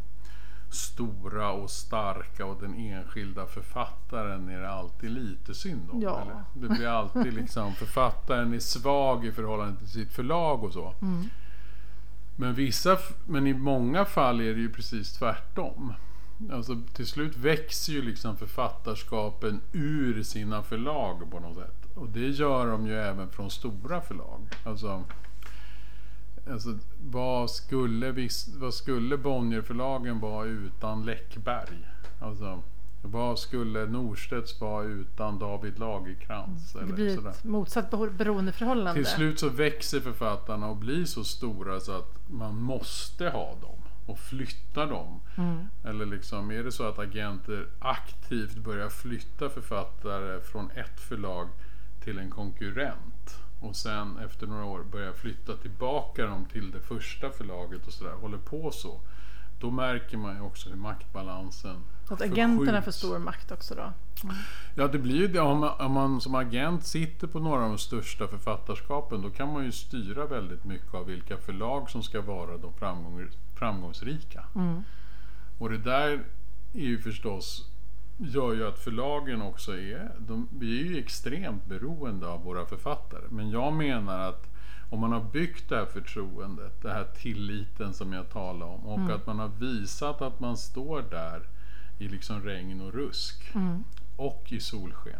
[0.69, 6.01] stora och starka och den enskilda författaren är det alltid lite synd om.
[6.01, 6.21] Ja.
[6.21, 6.43] Eller?
[6.53, 10.93] Det blir alltid liksom författaren är svag i förhållande till sitt förlag och så.
[11.01, 11.29] Mm.
[12.35, 15.93] Men, vissa, men i många fall är det ju precis tvärtom.
[16.51, 21.87] Alltså, till slut växer ju liksom författarskapen ur sina förlag på något sätt.
[21.95, 24.41] Och det gör de ju även från stora förlag.
[24.63, 25.03] Alltså,
[26.51, 31.87] alltså vad, skulle, vis- vad skulle Bonnierförlagen vara utan Läckberg?
[32.19, 32.63] Alltså,
[33.01, 36.73] vad skulle Norstedts vara utan David Lagercrantz?
[36.73, 37.29] Det blir sådär?
[37.29, 38.93] ett motsatt bero- beroendeförhållande.
[39.03, 43.79] Till slut så växer författarna och blir så stora så att man måste ha dem
[44.05, 45.19] och flytta dem.
[45.37, 45.67] Mm.
[45.83, 51.47] Eller liksom, är det så att agenter aktivt börjar flytta författare från ett förlag
[52.03, 57.29] till en konkurrent och sen efter några år börjar flytta tillbaka dem till det första
[57.29, 58.99] förlaget och sådär, håller på så.
[59.59, 63.93] Då märker man ju också hur maktbalansen att agenterna får stor makt också då.
[64.75, 65.39] Ja, det blir ju det.
[65.39, 69.53] Om man, om man som agent sitter på några av de största författarskapen då kan
[69.53, 74.43] man ju styra väldigt mycket av vilka förlag som ska vara de framgång, framgångsrika.
[74.55, 74.83] Mm.
[75.57, 76.23] Och det där
[76.73, 77.69] är ju förstås
[78.17, 83.23] gör ju att förlagen också är, de, vi är ju extremt beroende av våra författare.
[83.29, 84.49] Men jag menar att
[84.89, 89.15] om man har byggt det här förtroendet, den här tilliten som jag talade om och
[89.15, 91.41] att man har visat att man står där
[91.99, 93.83] i liksom regn och rusk Mm.
[94.15, 95.19] och i solsken.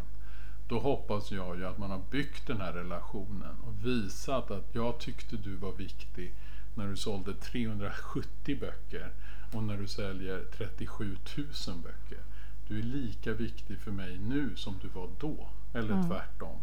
[0.68, 4.98] Då hoppas jag ju att man har byggt den här relationen och visat att jag
[5.00, 6.34] tyckte du var viktig
[6.74, 9.12] när du sålde 370 böcker
[9.52, 11.46] och när du säljer 37 000
[11.82, 12.22] böcker.
[12.68, 15.48] Du är lika viktig för mig nu som du var då.
[15.72, 16.08] Eller Mm.
[16.08, 16.58] tvärtom.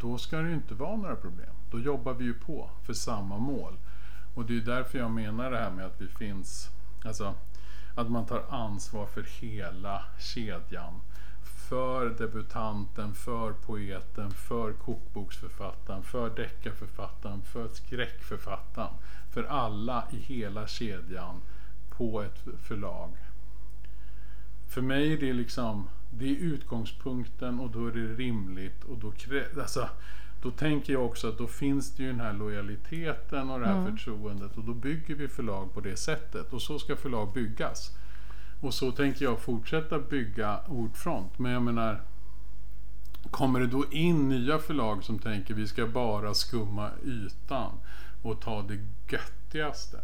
[0.00, 1.54] Då ska det ju inte vara några problem.
[1.70, 3.74] Då jobbar vi ju på för samma mål.
[4.34, 6.70] Och det är därför jag menar det här med att vi finns,
[7.04, 7.34] alltså
[7.94, 11.00] att man tar ansvar för hela kedjan.
[11.68, 18.94] För debutanten, för poeten, för kokboksförfattaren, för deckarförfattaren, för skräckförfattaren.
[19.30, 21.40] För alla i hela kedjan
[21.90, 23.10] på ett förlag.
[24.74, 29.12] För mig är det liksom, det är utgångspunkten och då är det rimligt och då
[29.60, 29.88] alltså,
[30.42, 33.78] då tänker jag också att då finns det ju den här lojaliteten och det här
[33.78, 33.96] Mm.
[33.96, 37.96] förtroendet och då bygger vi förlag på det sättet och så ska förlag byggas.
[38.60, 41.38] Och så tänker jag fortsätta bygga Ordfront.
[41.38, 42.02] Men jag menar,
[43.30, 47.72] kommer det då in nya förlag som tänker vi ska bara skumma ytan
[48.22, 50.00] och ta det göttigaste?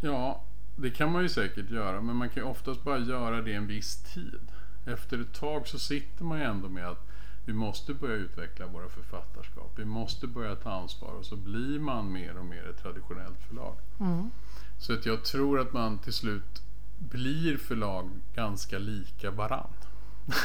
[0.00, 0.42] Ja,
[0.76, 3.66] det kan man ju säkert göra, men man kan ju oftast bara göra det en
[3.66, 4.40] viss tid.
[4.86, 7.06] Efter ett tag så sitter man ju ändå med att
[7.46, 9.72] vi måste börja utveckla våra författarskap.
[9.76, 13.74] Vi måste börja ta ansvar och så blir man mer och mer ett traditionellt förlag.
[14.00, 14.30] Mm.
[14.78, 16.62] Så att jag tror att man till slut
[16.98, 19.70] blir förlag ganska lika varann.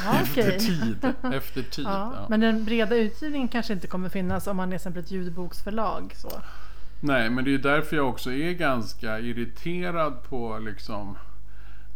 [0.04, 0.58] Ja, Efter okej.
[0.58, 1.14] tid.
[1.34, 1.84] Efter tid.
[1.84, 2.26] Ja, ja.
[2.28, 6.12] Men den breda utgivningen kanske inte kommer finnas om man är till exempel ett ljudboksförlag.
[6.16, 6.42] Så.
[7.00, 11.18] Nej, men det är därför jag också är ganska irriterad på liksom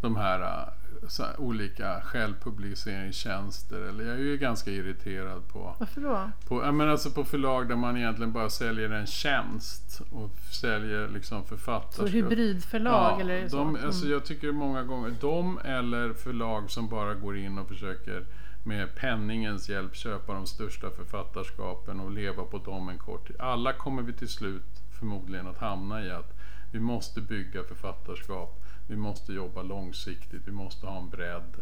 [0.01, 0.69] de här, äh,
[1.09, 3.81] så här olika självpubliceringstjänster.
[3.81, 6.31] Eller jag är ju ganska irriterad på, Varför då?
[6.49, 11.09] på, ja, men alltså på förlag där man egentligen bara säljer en tjänst och säljer
[11.09, 12.09] liksom Så författarskap.
[12.15, 13.57] hybridförlag eller så?
[13.57, 14.13] de, alltså Mm.
[14.13, 18.27] jag tycker många gånger, de eller förlag som bara går in och försöker
[18.67, 23.37] med penningens hjälp köpa de största författarskapen och leva på dem en kort tid.
[23.41, 26.37] Alla kommer vi till slut förmodligen att hamna i att
[26.73, 31.57] vi måste bygga författarskap, vi måste jobba långsiktigt, vi måste ha en bredd.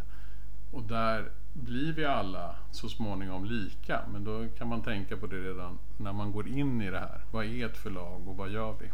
[0.71, 5.37] Och där blir vi alla så småningom lika, men då kan man tänka på det
[5.37, 7.21] redan när man går in i det här.
[7.31, 8.91] Vad är ett förlag och vad gör vi?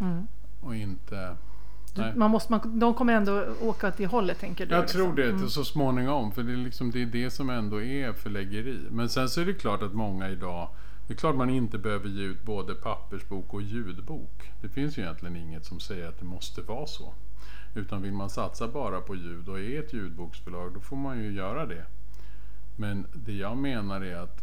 [0.00, 0.26] Mm.
[0.60, 1.36] och inte
[1.94, 2.12] Nej.
[2.16, 4.74] Man måste, man, de kommer ändå åka åt det hållet tänker du?
[4.74, 5.00] Jag liksom?
[5.00, 5.48] tror det Mm.
[5.48, 6.32] så småningom.
[6.32, 8.86] För det är, liksom, det är det som ändå är förläggeri.
[8.90, 10.68] Men sen så är det klart att många idag
[11.08, 14.52] det är klart man inte behöver ge ut både pappersbok och ljudbok.
[14.60, 17.14] Det finns ju egentligen inget som säger att det måste vara så.
[17.74, 21.32] Utan vill man satsa bara på ljud och är ett ljudboksförlag då får man ju
[21.32, 21.84] göra det.
[22.76, 24.42] Men det jag menar är att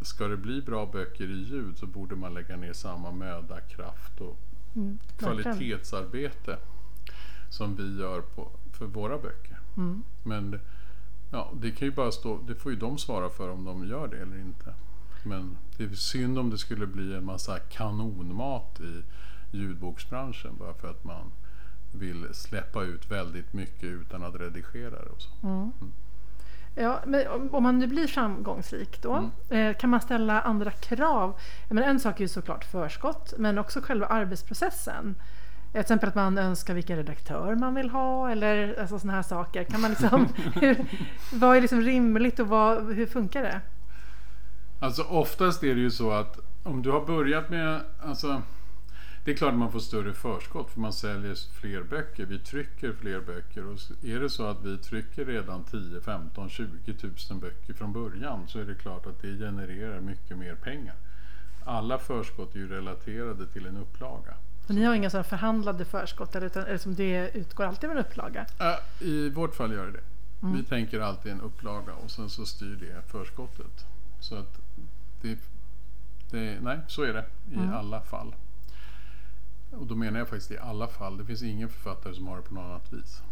[0.00, 4.20] ska det bli bra böcker i ljud så borde man lägga ner samma möda, kraft
[4.20, 4.38] och
[4.76, 6.58] Mm, kvalitetsarbete
[7.50, 9.58] som vi gör på, för våra böcker.
[9.76, 10.02] Mm.
[10.22, 10.60] Men
[11.30, 14.08] ja, det kan ju bara stå, det får ju de svara för om de gör
[14.08, 14.74] det eller inte.
[15.26, 19.02] Men det är synd om det skulle bli en massa kanonmat i
[19.56, 21.32] ljudboksbranschen bara för att man
[21.92, 25.30] vill släppa ut väldigt mycket utan att redigera det och så.
[25.46, 25.72] Mm.
[26.74, 29.68] Ja, men om- man nu blir framgångsrik då, Mm.
[29.70, 31.38] eh, kan man ställa andra krav?
[31.68, 35.14] Menar, en sak är ju såklart förskott, men också själva arbetsprocessen.
[35.72, 39.64] Till exempel att man önskar vilken redaktör man vill ha eller alltså sådana här saker.
[39.64, 40.84] Kan man liksom, hur,
[41.32, 43.60] vad är liksom rimligt och vad, hur funkar det?
[44.86, 48.42] Alltså oftast är det ju så att om du har börjat med, alltså
[49.24, 52.26] det är klart att man får större förskott för man säljer fler böcker.
[52.26, 56.94] Vi trycker fler böcker och är det så att vi trycker redan 10, 15, 20
[56.94, 60.94] tusen böcker från början så är det klart att det genererar mycket mer pengar.
[61.64, 64.34] Alla förskott är ju relaterade till en upplaga.
[64.68, 67.96] Och ni har inga sådana förhandlade förskott eller, utan, eller som det utgår alltid av
[67.96, 68.46] en upplaga?
[69.00, 70.02] I vårt fall gör det det.
[70.40, 73.86] Vi tänker alltid en upplaga och sen så styr det förskottet.
[74.20, 74.65] Så att
[75.26, 75.38] det,
[76.30, 78.34] det, nej, så är det i alla fall.
[79.70, 81.16] Och då menar jag faktiskt i alla fall.
[81.18, 83.22] Det finns ingen författare som har det på något annat vis.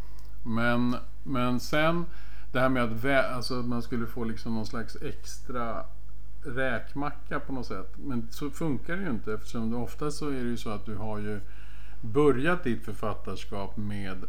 [0.43, 2.05] Men, men sen
[2.53, 5.85] det här med att vä- alltså att man skulle få liksom någon slags extra
[6.45, 7.93] räkmacka på något sätt.
[7.97, 10.87] Men så funkar det ju inte eftersom det ofta så är det ju så att
[10.87, 11.41] du har ju
[12.01, 14.25] börjat ditt författarskap med,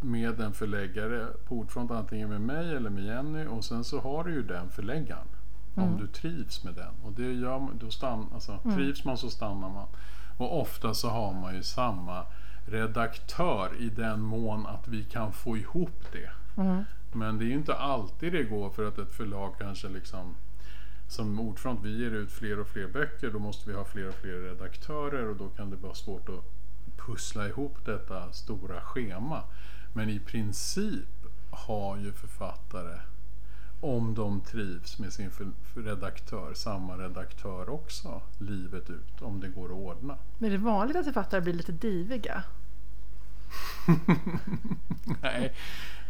[0.00, 4.24] med en förläggare på ordfront antingen med mig eller med Jenny och sen så har
[4.24, 5.26] du ju den förläggaren.
[5.82, 6.94] Om du trivs med den.
[7.04, 9.86] Och det gör då stann, alltså, trivs man så stannar man.
[10.36, 12.26] Och ofta så har man ju samma
[12.66, 16.30] redaktör i den mån att vi kan få ihop det.
[16.62, 16.84] Mm.
[17.12, 20.34] Men det är ju inte alltid det går för att ett förlag kanske liksom
[21.08, 24.14] som ordfront, vi ger ut fler och fler böcker, då måste vi ha fler och
[24.14, 26.44] fler redaktörer och då kan det vara svårt att
[26.96, 29.42] pussla ihop detta stora schema.
[29.92, 33.00] Men i princip har ju författare,
[33.80, 35.30] om de trivs med sin
[35.74, 40.16] redaktör, samma redaktör också livet ut, om det går att ordna.
[40.38, 42.42] Men är det vanligt att författare blir lite diviga?
[45.22, 45.54] Nej,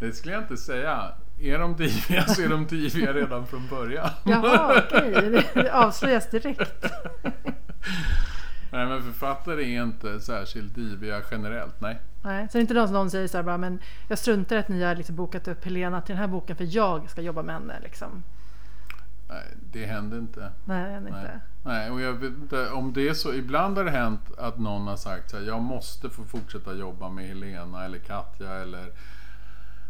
[0.01, 1.13] det skulle jag inte säga.
[1.41, 4.11] Är de diviga så är de diviga redan från början.
[4.25, 5.13] Jaha, okej.
[5.13, 6.85] Det, det avslöjas direkt.
[8.71, 11.99] Nej, men författare är inte särskilt diviga generellt, nej.
[12.23, 13.79] Nej, så det är inte någon som någon säger så här bara, men
[14.09, 17.11] jag struntar att ni har liksom bokat upp Helena till den här boken för jag
[17.11, 17.81] ska jobba med henne.
[17.83, 18.23] Liksom.
[19.29, 20.53] nej det händer inte.
[20.65, 21.09] Nej, det Nej.
[21.09, 21.41] inte.
[21.65, 23.35] Nej, och jag vet inte om det är så.
[23.35, 27.09] Ibland har det hänt att någon har sagt så här, jag måste få fortsätta jobba
[27.09, 28.87] med Helena eller Katja eller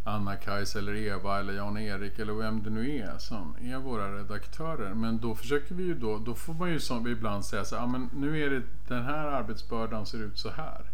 [0.09, 4.95] Anna-Kajs eller Eva eller Jan-Erik eller vem det nu är som är våra redaktörer.
[4.95, 7.87] Men då försöker vi ju då, då får man ju som ibland säga så ja,
[7.87, 10.91] men nu är det den här arbetsbördan ser ut så här.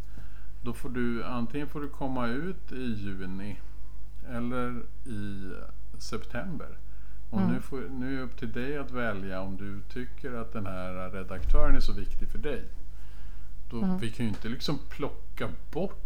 [0.63, 3.61] Då får du, antingen får du komma ut i juni
[4.29, 5.53] eller i
[5.99, 6.69] september.
[7.31, 7.53] Och Mm.
[7.53, 10.67] nu, får, nu är det upp till dig att välja om du tycker att den
[10.67, 12.65] här redaktören är så viktig för dig.
[13.71, 13.99] Då, Mm.
[13.99, 16.04] Vi kan ju inte liksom plocka bort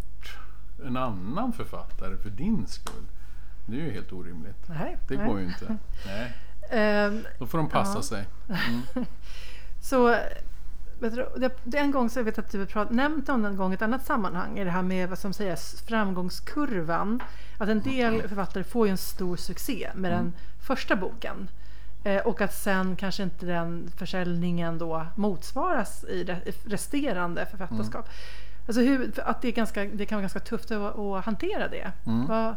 [0.87, 3.05] en annan författare för din skull.
[3.67, 4.69] Det är ju helt orimligt.
[4.69, 5.27] Nej, Det nej.
[5.29, 5.77] går ju inte.
[6.07, 6.35] Nej,
[6.71, 8.03] Ehm, då får de passa Ja.
[8.03, 8.25] sig.
[9.81, 10.09] Så
[11.01, 11.29] vet du,
[11.65, 13.75] det, en gång så jag vet att du har prat, nämnt om en gång i
[13.75, 17.23] ett annat sammanhang, är det här med vad som sägs framgångskurvan.
[17.59, 21.51] Att en del författare får ju en stor succé med den första boken.
[22.05, 28.09] Eh, och att sen kanske inte den försäljningen då motsvaras i i resterande författarskap.
[28.69, 31.93] Alltså hur, att det, är ganska, det kan vara ganska tufft att, att hantera det.
[32.07, 32.27] Mm.
[32.27, 32.57] Vad,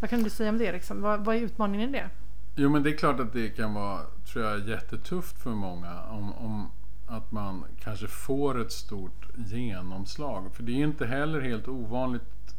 [0.00, 0.72] vad kan du säga om det?
[0.72, 1.02] Liksom?
[1.02, 2.10] Vad, vad är utmaningen i det?
[2.56, 4.00] Jo men det är klart att det kan vara,
[4.32, 6.70] tror jag, jättetufft för många om, om
[7.06, 10.54] att man kanske får ett stort genomslag.
[10.54, 12.54] För det är inte heller helt ovanligt,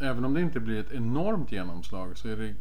[0.00, 2.54] även om det inte blir ett enormt genomslag så är det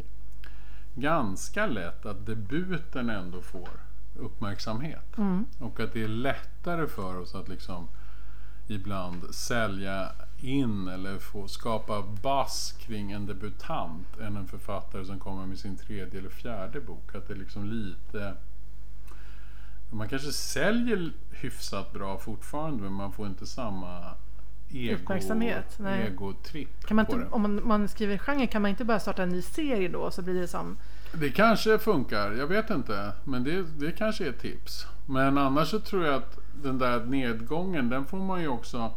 [0.96, 3.70] ganska lätt att debuten ändå får
[4.16, 5.18] uppmärksamhet.
[5.18, 5.46] Mm.
[5.60, 7.88] Och att det är lättare för oss att liksom
[8.68, 15.46] ibland sälja in eller få skapa buzz kring en debutant än en författare som kommer
[15.46, 17.16] med sin tredje eller fjärde bok.
[17.16, 18.34] Att det är liksom lite...
[19.90, 24.14] Man kanske säljer hyfsat bra fortfarande men man får inte samma
[24.70, 29.00] ego, Uppmärksamhet, egotripp Kan man inte, om man, man skriver genre kan man inte bara
[29.00, 30.78] starta en ny serie då så blir det som...
[31.14, 33.12] Det kanske funkar, jag vet inte.
[33.24, 34.88] Men det, det kanske är ett tips.
[35.06, 38.92] Men annars så tror jag att den där nedgången, den får man ju också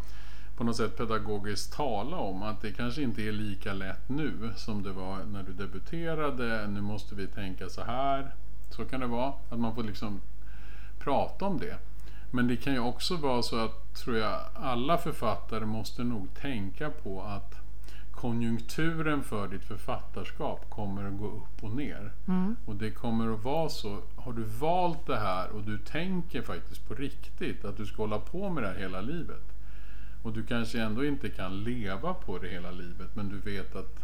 [0.56, 2.42] på något sätt pedagogiskt tala om.
[2.42, 6.66] Att det kanske inte är lika lätt nu som det var när du debuterade.
[6.66, 8.34] Nu måste vi tänka så här.
[8.70, 9.32] Så kan det vara.
[9.50, 10.20] Att man får liksom
[10.98, 11.76] prata om det.
[12.30, 16.90] Men det kan ju också vara så att, tror jag, alla författare måste nog tänka
[16.90, 17.57] på att
[18.20, 22.12] konjunkturen för ditt författarskap kommer att gå upp och ner.
[22.28, 22.56] Mm.
[22.64, 26.88] Och det kommer att vara så, har du valt det här och du tänker faktiskt
[26.88, 29.42] på riktigt att du ska hålla på med det här hela livet.
[30.22, 34.00] Och du kanske ändå inte kan leva på det hela livet men du vet att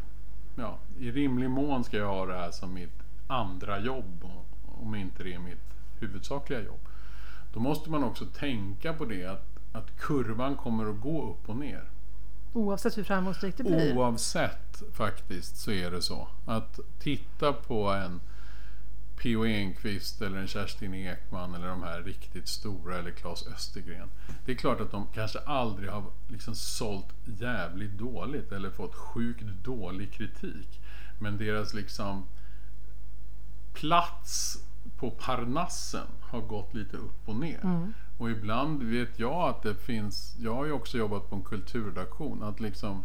[0.57, 4.29] ja, i rimlig mån ska jag ha det här som mitt andra jobb
[4.67, 6.89] om inte det är mitt huvudsakliga jobb.
[7.53, 11.57] Då måste man också tänka på det att, att kurvan kommer att gå upp och
[11.57, 11.94] ner.
[12.55, 13.97] Oavsett hur framgångsrikt det blir.
[13.97, 16.29] Oavsett faktiskt så är det så.
[16.45, 18.21] Att titta på en
[19.17, 19.45] P.O.
[19.47, 24.11] Enquist eller en Kerstin Ekman eller de här riktigt stora eller Claes Östergren.
[24.45, 29.45] Det är klart att de kanske aldrig har liksom sålt jävligt dåligt eller fått sjukt
[29.65, 30.81] dålig kritik.
[31.19, 32.27] Men deras liksom
[33.73, 34.59] plats
[34.97, 37.65] på Parnassen har gått lite upp och ner.
[37.65, 37.95] Mm.
[38.19, 42.43] Och ibland vet jag att det finns, jag har ju också jobbat på en kulturredaktion,
[42.43, 43.03] att liksom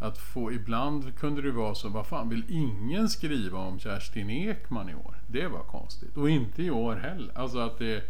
[0.00, 4.90] att få, ibland kunde det vara så, vad fan vill ingen skriva om Kerstin Ekman
[4.90, 5.14] i år?
[5.26, 6.16] Det var konstigt.
[6.16, 7.38] Och inte i år heller.
[7.38, 8.04] Alltså att det,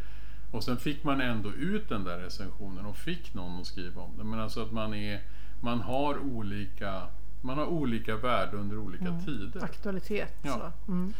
[0.50, 4.10] och sen fick man ändå ut den där recensionen och fick någon att skriva om
[4.18, 4.24] det.
[4.24, 5.20] Men alltså att man är,
[5.60, 7.02] man har olika,
[7.40, 9.64] man har olika värde under olika tider.
[9.64, 10.34] Aktualitet.
[10.42, 10.72] Ja.
[10.88, 11.12] Mm.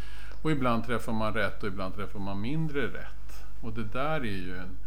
[0.43, 3.45] Och ibland träffar man rätt och ibland träffar man mindre rätt.
[3.61, 4.79] Och det där är ju en,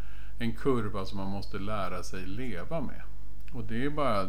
[0.41, 3.01] en kurva som man måste lära sig leva med.
[3.53, 4.27] Och det är bara,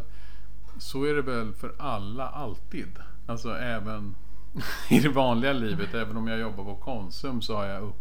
[0.78, 2.98] så är det väl för alla alltid.
[3.26, 4.14] Alltså även
[4.88, 7.96] i det vanliga livet, även om jag jobbar på Konsum så har jag upp,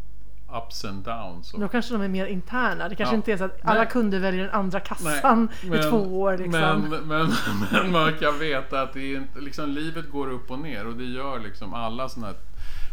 [0.54, 1.54] ups and downs.
[1.54, 2.90] Och, Då kanske de är mer interna.
[2.90, 3.18] Det kanske Ja.
[3.18, 3.90] inte är så att alla Nej.
[3.92, 6.38] kunder väljer den andra kassan i två år.
[6.38, 6.82] Liksom.
[6.90, 7.32] men, men,
[7.72, 10.96] men man kan veta att det är inte, liksom, livet går upp och ner och
[10.96, 12.36] det gör liksom alla sådana här...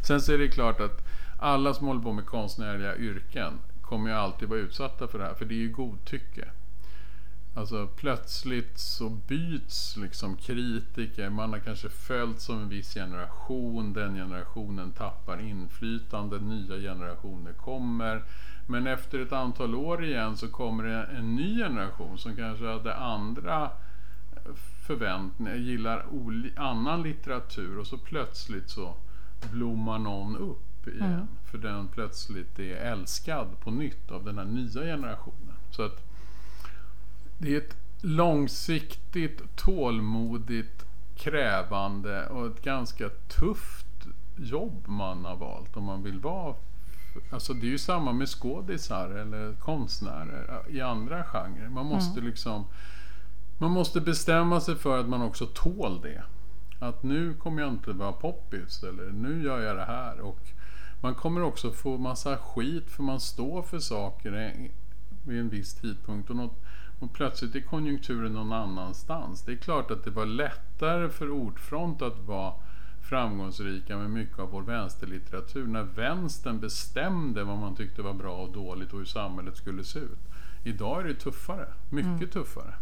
[0.06, 1.06] Sen så är det klart att
[1.38, 3.52] alla som håller på med konstnärliga yrken
[3.88, 6.48] kommer ju alltid vara utsatta för det här, för det är ju godtycke.
[7.54, 14.14] Alltså plötsligt så byts liksom kritiker, man har kanske följt som en viss generation, den
[14.14, 18.24] generationen tappar inflytande, nya generationer kommer.
[18.66, 22.94] Men efter ett antal år igen så kommer det en ny generation som kanske hade
[22.94, 23.70] andra
[24.86, 26.06] förväntningar, gillar
[26.56, 28.94] annan litteratur och så plötsligt så
[29.52, 31.12] blommar någon upp igen.
[31.12, 31.28] Mm.
[31.44, 35.54] För den plötsligt är älskad på nytt av den här nya generationen.
[35.70, 36.04] Så att
[37.38, 40.84] det är ett långsiktigt, tålmodigt,
[41.16, 43.86] krävande och ett ganska tufft
[44.36, 46.54] jobb man har valt om man vill vara
[47.30, 51.68] Alltså det är ju samma med skådisar eller konstnärer i andra genrer.
[51.68, 52.64] Man måste liksom
[53.58, 56.22] Man måste bestämma sig för att man också tål det.
[56.78, 60.20] Att nu kommer jag inte vara poppis eller nu gör jag det här.
[60.20, 60.40] Och
[61.00, 64.70] man kommer också få massa skit för man står för saker i-
[65.26, 66.30] vid en viss tidpunkt.
[66.30, 66.56] Och, något,
[67.00, 69.42] och plötsligt är konjunkturen någon annanstans.
[69.42, 72.52] Det är klart att det var lättare för Ordfront att vara
[73.08, 78.52] framgångsrika med mycket av vår vänsterlitteratur när vänstern bestämde vad man tyckte var bra och
[78.52, 80.18] dåligt och hur samhället skulle se ut.
[80.64, 82.74] Idag är det tuffare, mycket tuffare.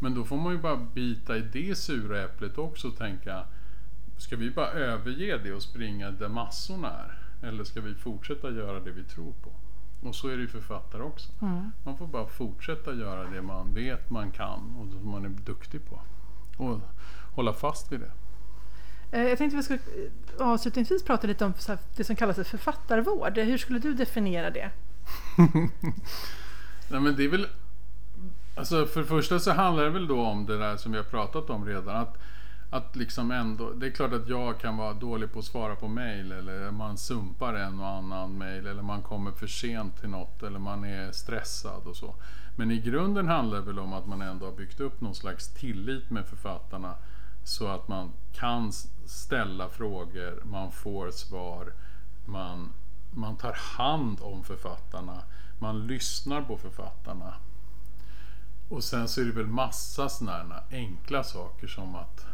[0.00, 3.44] Men då får man ju bara bita i det sura äpplet också och tänka
[4.18, 7.18] Ska vi bara överge det och springa där massorna är?
[7.42, 9.50] Eller ska vi fortsätta göra det vi tror på?
[10.08, 11.32] Och så är det ju författare också.
[11.42, 11.72] Mm.
[11.84, 15.80] Man får bara fortsätta göra det man vet man kan och som man är duktig
[15.88, 16.00] på.
[16.64, 16.80] Och
[17.34, 18.10] hålla fast vid det.
[19.18, 21.52] Eh, Jag tänkte vi skulle eh, avslutningsvis prata lite om
[21.96, 23.38] det som kallas för författarvård.
[23.38, 24.70] Hur skulle du definiera det?
[26.90, 27.46] Nej men det är väl
[28.54, 31.04] Alltså för det första så handlar det väl då om det där som vi har
[31.04, 31.96] pratat om redan.
[31.96, 32.18] Att,
[32.70, 35.88] att liksom ändå, det är klart att jag kan vara dålig på att svara på
[35.88, 40.42] mail eller man sumpar en och annan mail eller man kommer för sent till något
[40.42, 42.14] eller man är stressad och så.
[42.56, 45.48] Men i grunden handlar det väl om att man ändå har byggt upp någon slags
[45.48, 46.94] tillit med författarna
[47.44, 48.72] så att man kan
[49.06, 51.72] ställa frågor, man får svar,
[52.24, 52.72] man,
[53.10, 55.22] man tar hand om författarna,
[55.58, 57.34] man lyssnar på författarna.
[58.68, 62.26] Och sen så är det väl massa sådana här enkla saker som att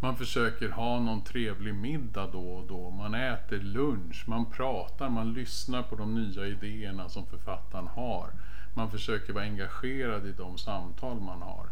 [0.00, 2.90] man försöker ha någon trevlig middag då och då.
[2.90, 8.30] Man äter lunch, man pratar, man lyssnar på de nya idéerna som författaren har.
[8.74, 11.66] Man försöker vara engagerad i de samtal man har.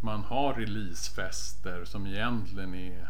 [0.00, 3.08] Man har releasefester som egentligen är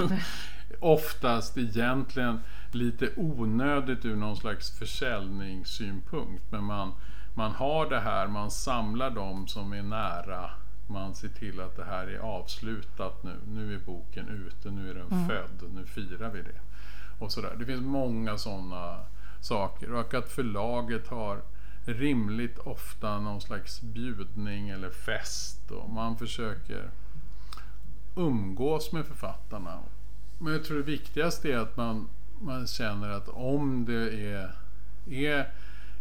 [0.80, 2.40] oftast egentligen
[2.72, 6.44] lite onödigt ur någon slags försäljningssynpunkt.
[6.50, 6.92] Men man,
[7.34, 10.50] man har det här, man samlar dem som är nära.
[10.92, 13.36] Man ser till att det här är avslutat nu.
[13.46, 15.28] Nu är boken ute, nu är den Mm.
[15.28, 16.60] född, nu firar vi det.
[17.18, 17.56] Och sådär.
[17.58, 18.98] Det finns många sådana
[19.40, 19.92] saker.
[19.92, 21.42] Och att förlaget har
[21.84, 25.70] rimligt ofta någon slags bjudning eller fest.
[25.70, 26.90] Och man försöker
[28.16, 29.78] umgås med författarna.
[30.38, 32.08] Men jag tror det viktigaste är att man,
[32.40, 34.52] man känner att om det är,
[35.10, 35.52] är,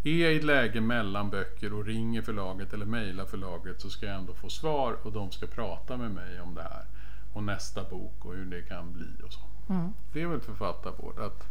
[0.03, 4.15] är i ett läge mellan böcker och ringer förlaget eller mejlar förlaget så ska jag
[4.15, 6.85] ändå få svar och de ska prata med mig om det här.
[7.33, 9.39] Och nästa bok och hur det kan bli och så.
[9.73, 9.93] Mm.
[10.13, 11.47] Det är väl författarvård, att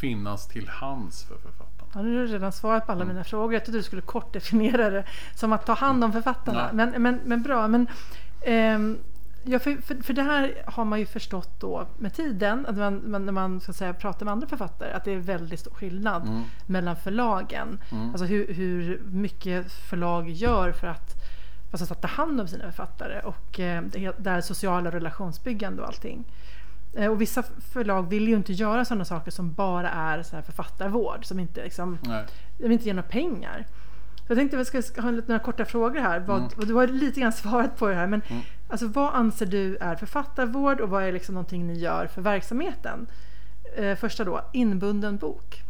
[0.00, 1.90] finnas till hands för författarna.
[1.94, 3.14] Ja, nu har du redan svarat på alla Mm.
[3.14, 3.54] mina frågor.
[3.54, 5.04] Jag trodde du skulle kort definiera det
[5.34, 6.58] som att ta hand om författarna.
[6.60, 6.72] Ja.
[6.72, 7.68] Men, men, men bra.
[7.68, 7.86] Men,
[8.40, 8.98] ehm,
[9.42, 13.24] ja, för, för, för det här har man ju förstått då med tiden, att man,
[13.26, 16.42] när man ska säga, pratar med andra författare, att det är väldigt stor skillnad Mm.
[16.66, 17.78] mellan förlagen.
[17.90, 18.10] Mm.
[18.10, 21.14] Alltså hur, hur mycket förlag gör för att,
[21.72, 23.82] att ta hand om sina författare och eh,
[24.18, 26.24] det, sociala relationsbyggande och allting.
[26.96, 30.42] Eh, och vissa förlag vill ju inte göra sådana saker som bara är så här
[30.42, 33.66] författarvård, som inte, liksom, de vill inte ge några pengar.
[34.30, 36.20] Jag tänkte att vi ska ha några korta frågor här.
[36.20, 36.50] Vad, Mm.
[36.68, 38.42] Du har lite grann svarat på det här, men Mm.
[38.68, 43.06] alltså, vad anser du är författarvård och vad är liksom någonting ni gör för verksamheten?
[43.76, 45.62] Eh, första då, inbunden bok.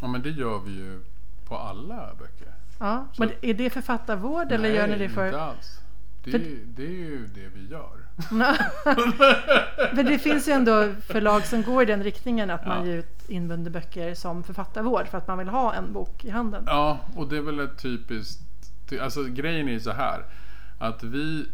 [0.00, 1.00] Ja men det gör vi ju
[1.48, 2.54] på alla böcker.
[2.78, 5.26] Ja, Så- men är det författarvård eller Nej, gör ni det för...
[5.26, 5.78] inte alls.
[6.24, 7.98] Det, För- är- det är ju det vi gör.
[9.94, 12.86] Men det finns ju ändå förlag som går i den riktningen att man Ja.
[12.92, 16.64] ger ut inbundna böcker som författarvård för att man vill ha en bok i handen.
[16.66, 18.42] Ja, och det är väl ett typiskt...
[19.00, 20.24] Alltså grejen är ju så här.
[20.78, 21.46] Att vi...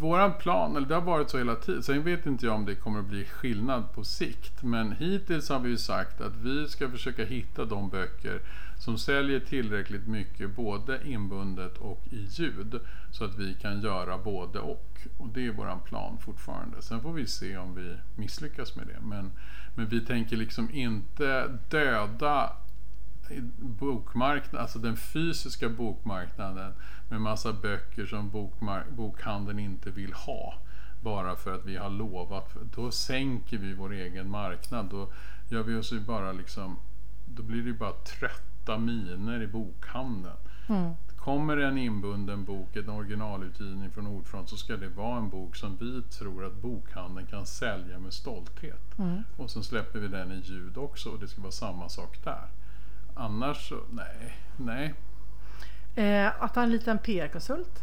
[0.00, 1.82] Våran plan, eller det har varit så hela tiden.
[1.82, 4.62] Sen vet inte jag om det kommer att bli skillnad på sikt.
[4.62, 8.40] Men hittills har vi ju sagt att vi ska försöka hitta de böcker
[8.84, 12.80] som säljer tillräckligt mycket både inbundet och i ljud.
[13.10, 15.00] Så att vi kan göra både och.
[15.16, 16.82] Och det är våran plan fortfarande.
[16.82, 19.00] Sen får vi se om vi misslyckas med det.
[19.02, 19.32] Men,
[19.74, 22.52] men vi tänker liksom inte döda
[23.58, 26.72] bokmarknaden, alltså den fysiska bokmarknaden
[27.08, 28.50] med massa böcker som
[28.90, 30.54] bokhandeln inte vill ha.
[31.00, 32.56] Bara för att vi har lovat.
[32.74, 34.86] Då sänker vi vår egen marknad.
[34.90, 35.12] Då
[35.48, 36.76] gör vi oss ju bara liksom,
[37.26, 37.92] då blir det ju bara
[38.64, 40.36] trötta miner i bokhandeln.
[40.68, 40.92] Mm.
[41.16, 45.76] Kommer en inbunden bok, en originalutgivning från Ordfront så ska det vara en bok som
[45.76, 48.98] vi tror att bokhandeln kan sälja med stolthet.
[48.98, 49.22] Mm.
[49.36, 52.48] Och sen släpper vi den i ljud också och det ska vara samma sak där.
[53.14, 54.94] Annars så, nej, nej.
[55.94, 57.82] Eh, att ha en liten PR-konsult.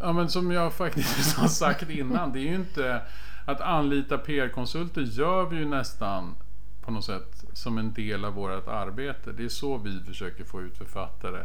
[0.00, 3.02] Ja men som jag faktiskt har sagt innan, det är ju inte
[3.44, 6.34] att anlita PR-konsulter gör vi ju nästan
[6.80, 9.32] på något sätt som en del av vårt arbete.
[9.32, 11.44] Det är så vi försöker få ut författare.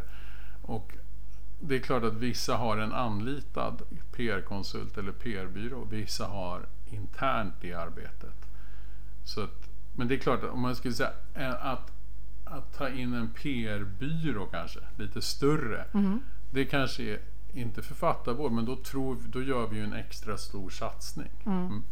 [0.62, 0.92] Och
[1.60, 5.84] det är klart att vissa har en anlitad PR-konsult eller PR-byrå.
[5.84, 8.48] Vissa har internt i arbetet.
[9.24, 11.92] Så att, men det är klart att om man skulle säga eh, att,
[12.44, 15.84] att ta in en PR-byrå kanske, lite större.
[15.94, 16.20] Mm.
[16.50, 17.20] Det kanske är
[17.52, 21.30] inte författarvård, men då, tror, då gör vi ju en extra stor satsning.
[21.46, 21.66] Mm.
[21.66, 21.82] Mm.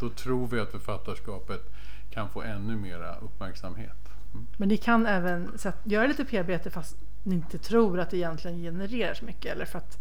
[0.00, 1.72] Då tror vi att författarskapet
[2.16, 4.08] kan få ännu mera uppmärksamhet.
[4.34, 4.46] Mm.
[4.56, 8.16] Men ni kan även så att, göra lite PR-arbete fast ni inte tror att det
[8.16, 9.52] egentligen genererar så mycket.
[9.52, 9.98] Eller för att,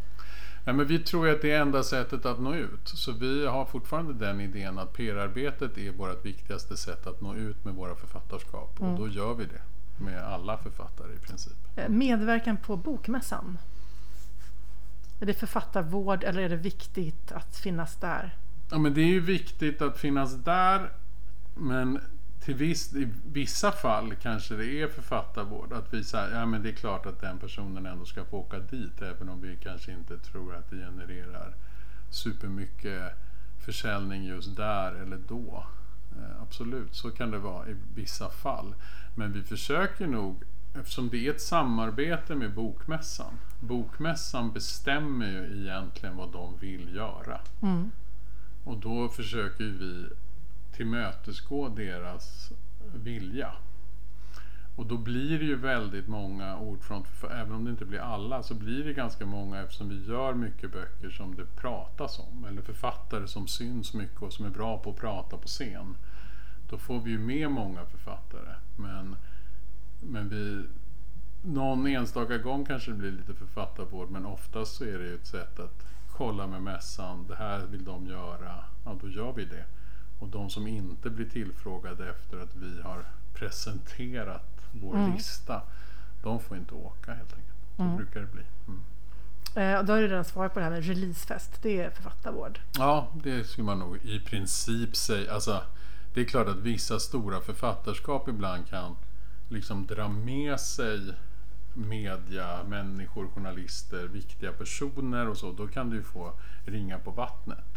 [0.65, 2.87] Ja, men vi tror att det är enda sättet att nå ut.
[2.87, 7.65] Så vi har fortfarande den idén att PR-arbetet är vårt viktigaste sätt att nå ut
[7.65, 8.79] med våra författarskap.
[8.79, 8.91] Mm.
[8.93, 9.61] Och då gör vi det
[10.03, 11.53] med alla författare i princip.
[11.75, 13.57] eh, medverkan på Bokmässan.
[15.19, 18.37] Är det författarvård eller är det viktigt att finnas där?
[18.71, 20.91] Ja, men det är ju viktigt att finnas där.
[21.55, 21.99] Men
[22.39, 25.73] till viss, i vissa fall kanske det är författarvård.
[25.73, 28.59] Att vi säger ja men det är klart att den personen ändå ska få åka
[28.59, 29.01] dit.
[29.01, 31.55] Även om vi kanske inte tror att det genererar
[32.09, 33.13] supermycket
[33.65, 35.65] försäljning just där eller då.
[36.17, 38.75] Eh, absolut, så kan det vara i vissa fall.
[39.15, 40.43] Men vi försöker nog,
[40.73, 43.39] eftersom det är ett samarbete med Bokmässan.
[43.59, 47.39] Bokmässan bestämmer ju egentligen vad de vill göra.
[47.61, 47.91] Mm.
[48.63, 50.09] Och då försöker vi
[50.75, 52.51] tillmötesgå deras
[52.93, 53.51] vilja.
[54.75, 58.43] Och då blir det ju väldigt många ord från, även om det inte blir alla
[58.43, 62.45] så blir det ganska många eftersom vi gör mycket böcker som det pratas om.
[62.45, 65.95] Eller författare som syns mycket och som är bra på att prata på scen.
[66.69, 68.55] Då får vi ju med många författare.
[68.75, 69.15] Men,
[70.01, 70.63] men vi
[71.41, 75.27] någon enstaka gång kanske det blir lite författarvård men oftast så är det ju ett
[75.27, 77.27] sätt att kolla med mässan.
[77.27, 78.63] Det här vill de göra.
[78.85, 79.65] Ja, då gör vi det.
[80.19, 85.13] Och de som inte blir tillfrågade efter att vi har presenterat vår Mm.
[85.13, 85.61] lista.
[86.23, 87.55] De får inte åka helt enkelt.
[87.75, 87.97] Så Mm.
[87.97, 88.43] brukar det bli.
[88.67, 88.81] Mm.
[89.55, 91.61] Eh, och då har du redan svarat på det här med releasefest.
[91.61, 92.59] Det är författarvård.
[92.77, 95.33] Ja, det skulle man nog i princip säga.
[95.33, 95.61] Alltså,
[96.13, 98.95] det är klart att vissa stora författarskap ibland kan
[99.49, 101.13] liksom dra med sig
[101.73, 105.51] media, människor, journalister, viktiga personer och så.
[105.51, 106.33] Då kan du få
[106.65, 107.74] ringa på vattnet.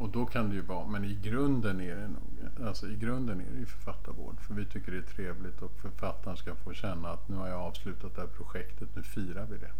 [0.00, 3.40] Och då kan det ju vara, men i grunden är det nog, alltså i grunden
[3.40, 4.40] är det ju författarvård.
[4.40, 7.60] För vi tycker det är trevligt och författaren ska få känna att nu har jag
[7.60, 9.70] avslutat det här projektet, nu firar vi det.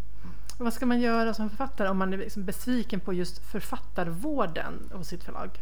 [0.57, 4.73] Och vad ska man göra som författare om man är liksom besviken på just författarvården
[4.91, 5.61] hos sitt förlag?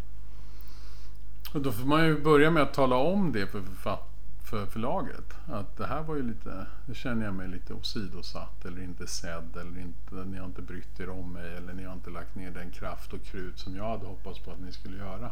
[1.54, 4.09] Och då får man ju börja med att tala om det för, författ-
[4.50, 5.34] för förlaget.
[5.48, 9.58] Att det här var ju lite, det känner jag mig lite åsidosatt eller inte sedd
[9.58, 12.52] eller inte, ni har inte brytt er om mig eller ni har inte lagt ner
[12.52, 15.32] den kraft och krut som jag hade hoppats på att ni skulle göra.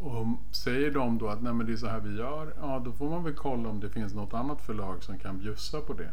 [0.00, 2.92] Och säger de då att nej men det är så här vi gör, ja då
[2.92, 6.10] får man väl kolla om det finns något annat förlag som kan bjussa på det.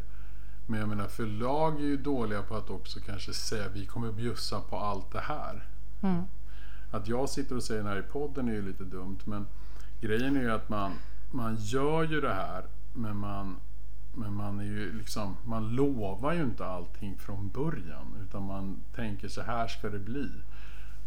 [0.66, 4.60] Men jag menar förlag är ju dåliga på att också kanske säga vi kommer bjussa
[4.60, 5.66] på allt det här.
[6.00, 6.22] Mm.
[6.90, 9.46] Att jag sitter och säger det här i podden är ju lite dumt men
[10.00, 10.92] grejen är ju att man,
[11.30, 13.56] man gör ju det här men man,
[14.14, 19.28] men man är ju liksom, man lovar ju inte allting från början utan man tänker
[19.28, 20.30] så här ska det bli.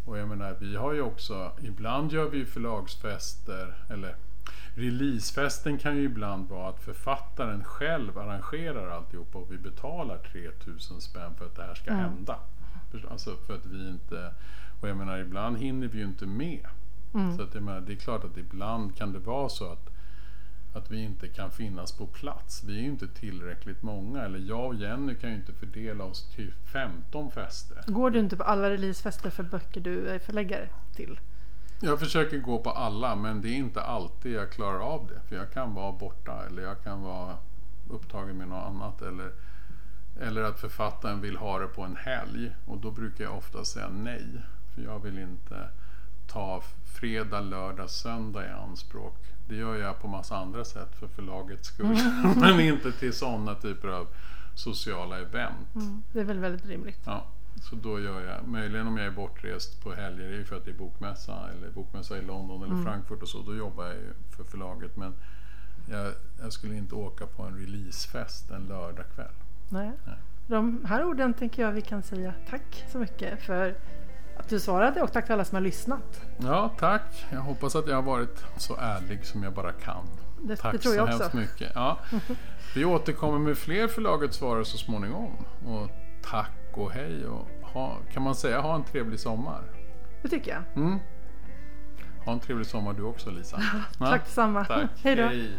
[0.04, 4.16] Och jag menar vi har ju också, ibland gör vi ju förlagsfester eller
[4.76, 11.34] Releasefesten kan ju ibland vara att författaren själv arrangerar alltihopa och vi betalar 3000 spänn
[11.38, 12.04] för att det här ska Mm.
[12.04, 12.36] hända.
[13.10, 14.34] Alltså för att vi inte,
[14.80, 16.66] och jag menar ibland hinner vi ju inte med.
[17.14, 17.36] Mm.
[17.36, 19.90] Så att jag menar, det är klart att ibland kan det vara så att,
[20.76, 22.64] att vi inte kan finnas på plats.
[22.64, 24.22] Vi är ju inte tillräckligt många.
[24.22, 27.84] Eller jag och Jenny kan ju inte fördela oss till 15 fester.
[27.86, 31.20] Går du inte på alla releasefester för böcker du är förläggare till?
[31.80, 35.20] Jag försöker gå på alla men det är inte alltid jag klarar av det.
[35.28, 37.36] För jag kan vara borta eller jag kan vara
[37.90, 39.02] upptagen med något annat.
[39.02, 39.32] Eller,
[40.20, 42.56] eller att författaren vill ha det på en helg.
[42.66, 44.26] Och då brukar jag ofta säga nej.
[44.74, 45.68] För jag vill inte
[46.26, 49.16] ta fredag, lördag, söndag i anspråk.
[49.48, 51.98] Det gör jag på massa andra sätt för förlagets skull.
[52.36, 54.06] men inte till sådana typer av
[54.54, 55.74] sociala event.
[55.74, 56.02] Mm.
[56.12, 57.00] Det är väl väldigt rimligt.
[57.04, 57.26] Ja,
[57.70, 60.56] så då gör jag, möjligen om jag är bortrest på helger, det är ju för
[60.56, 62.84] att det är bokmässa eller bokmässa i London eller Mm.
[62.84, 64.96] Frankfurt och så, då jobbar jag ju för förlaget.
[64.96, 65.14] Men
[65.90, 69.34] jag, jag skulle inte åka på en releasefest en lördagkväll.
[69.68, 69.92] Nej.
[70.06, 70.16] Nej.
[70.46, 73.74] De här orden tänker jag vi kan säga tack så mycket för
[74.44, 76.20] att du svarade och tack till alla som har lyssnat.
[76.38, 77.26] Ja, tack.
[77.32, 80.06] Jag hoppas att jag har varit så ärlig som jag bara kan.
[80.42, 81.36] Det, Tack det tror jag så också.
[81.36, 81.72] hemskt mycket.
[81.74, 81.98] Ja,
[82.74, 85.36] vi återkommer med fler förlagets svarare så småningom.
[85.66, 85.90] Och
[86.30, 89.62] tack och hej och ha, kan man säga ha en trevlig sommar?
[90.22, 90.84] Det tycker jag.
[90.84, 90.98] Mm.
[92.24, 93.60] Ha en trevlig sommar du också Lisa.
[93.98, 94.88] Tack detsamma.
[95.02, 95.22] Hej då.
[95.22, 95.50] Hej.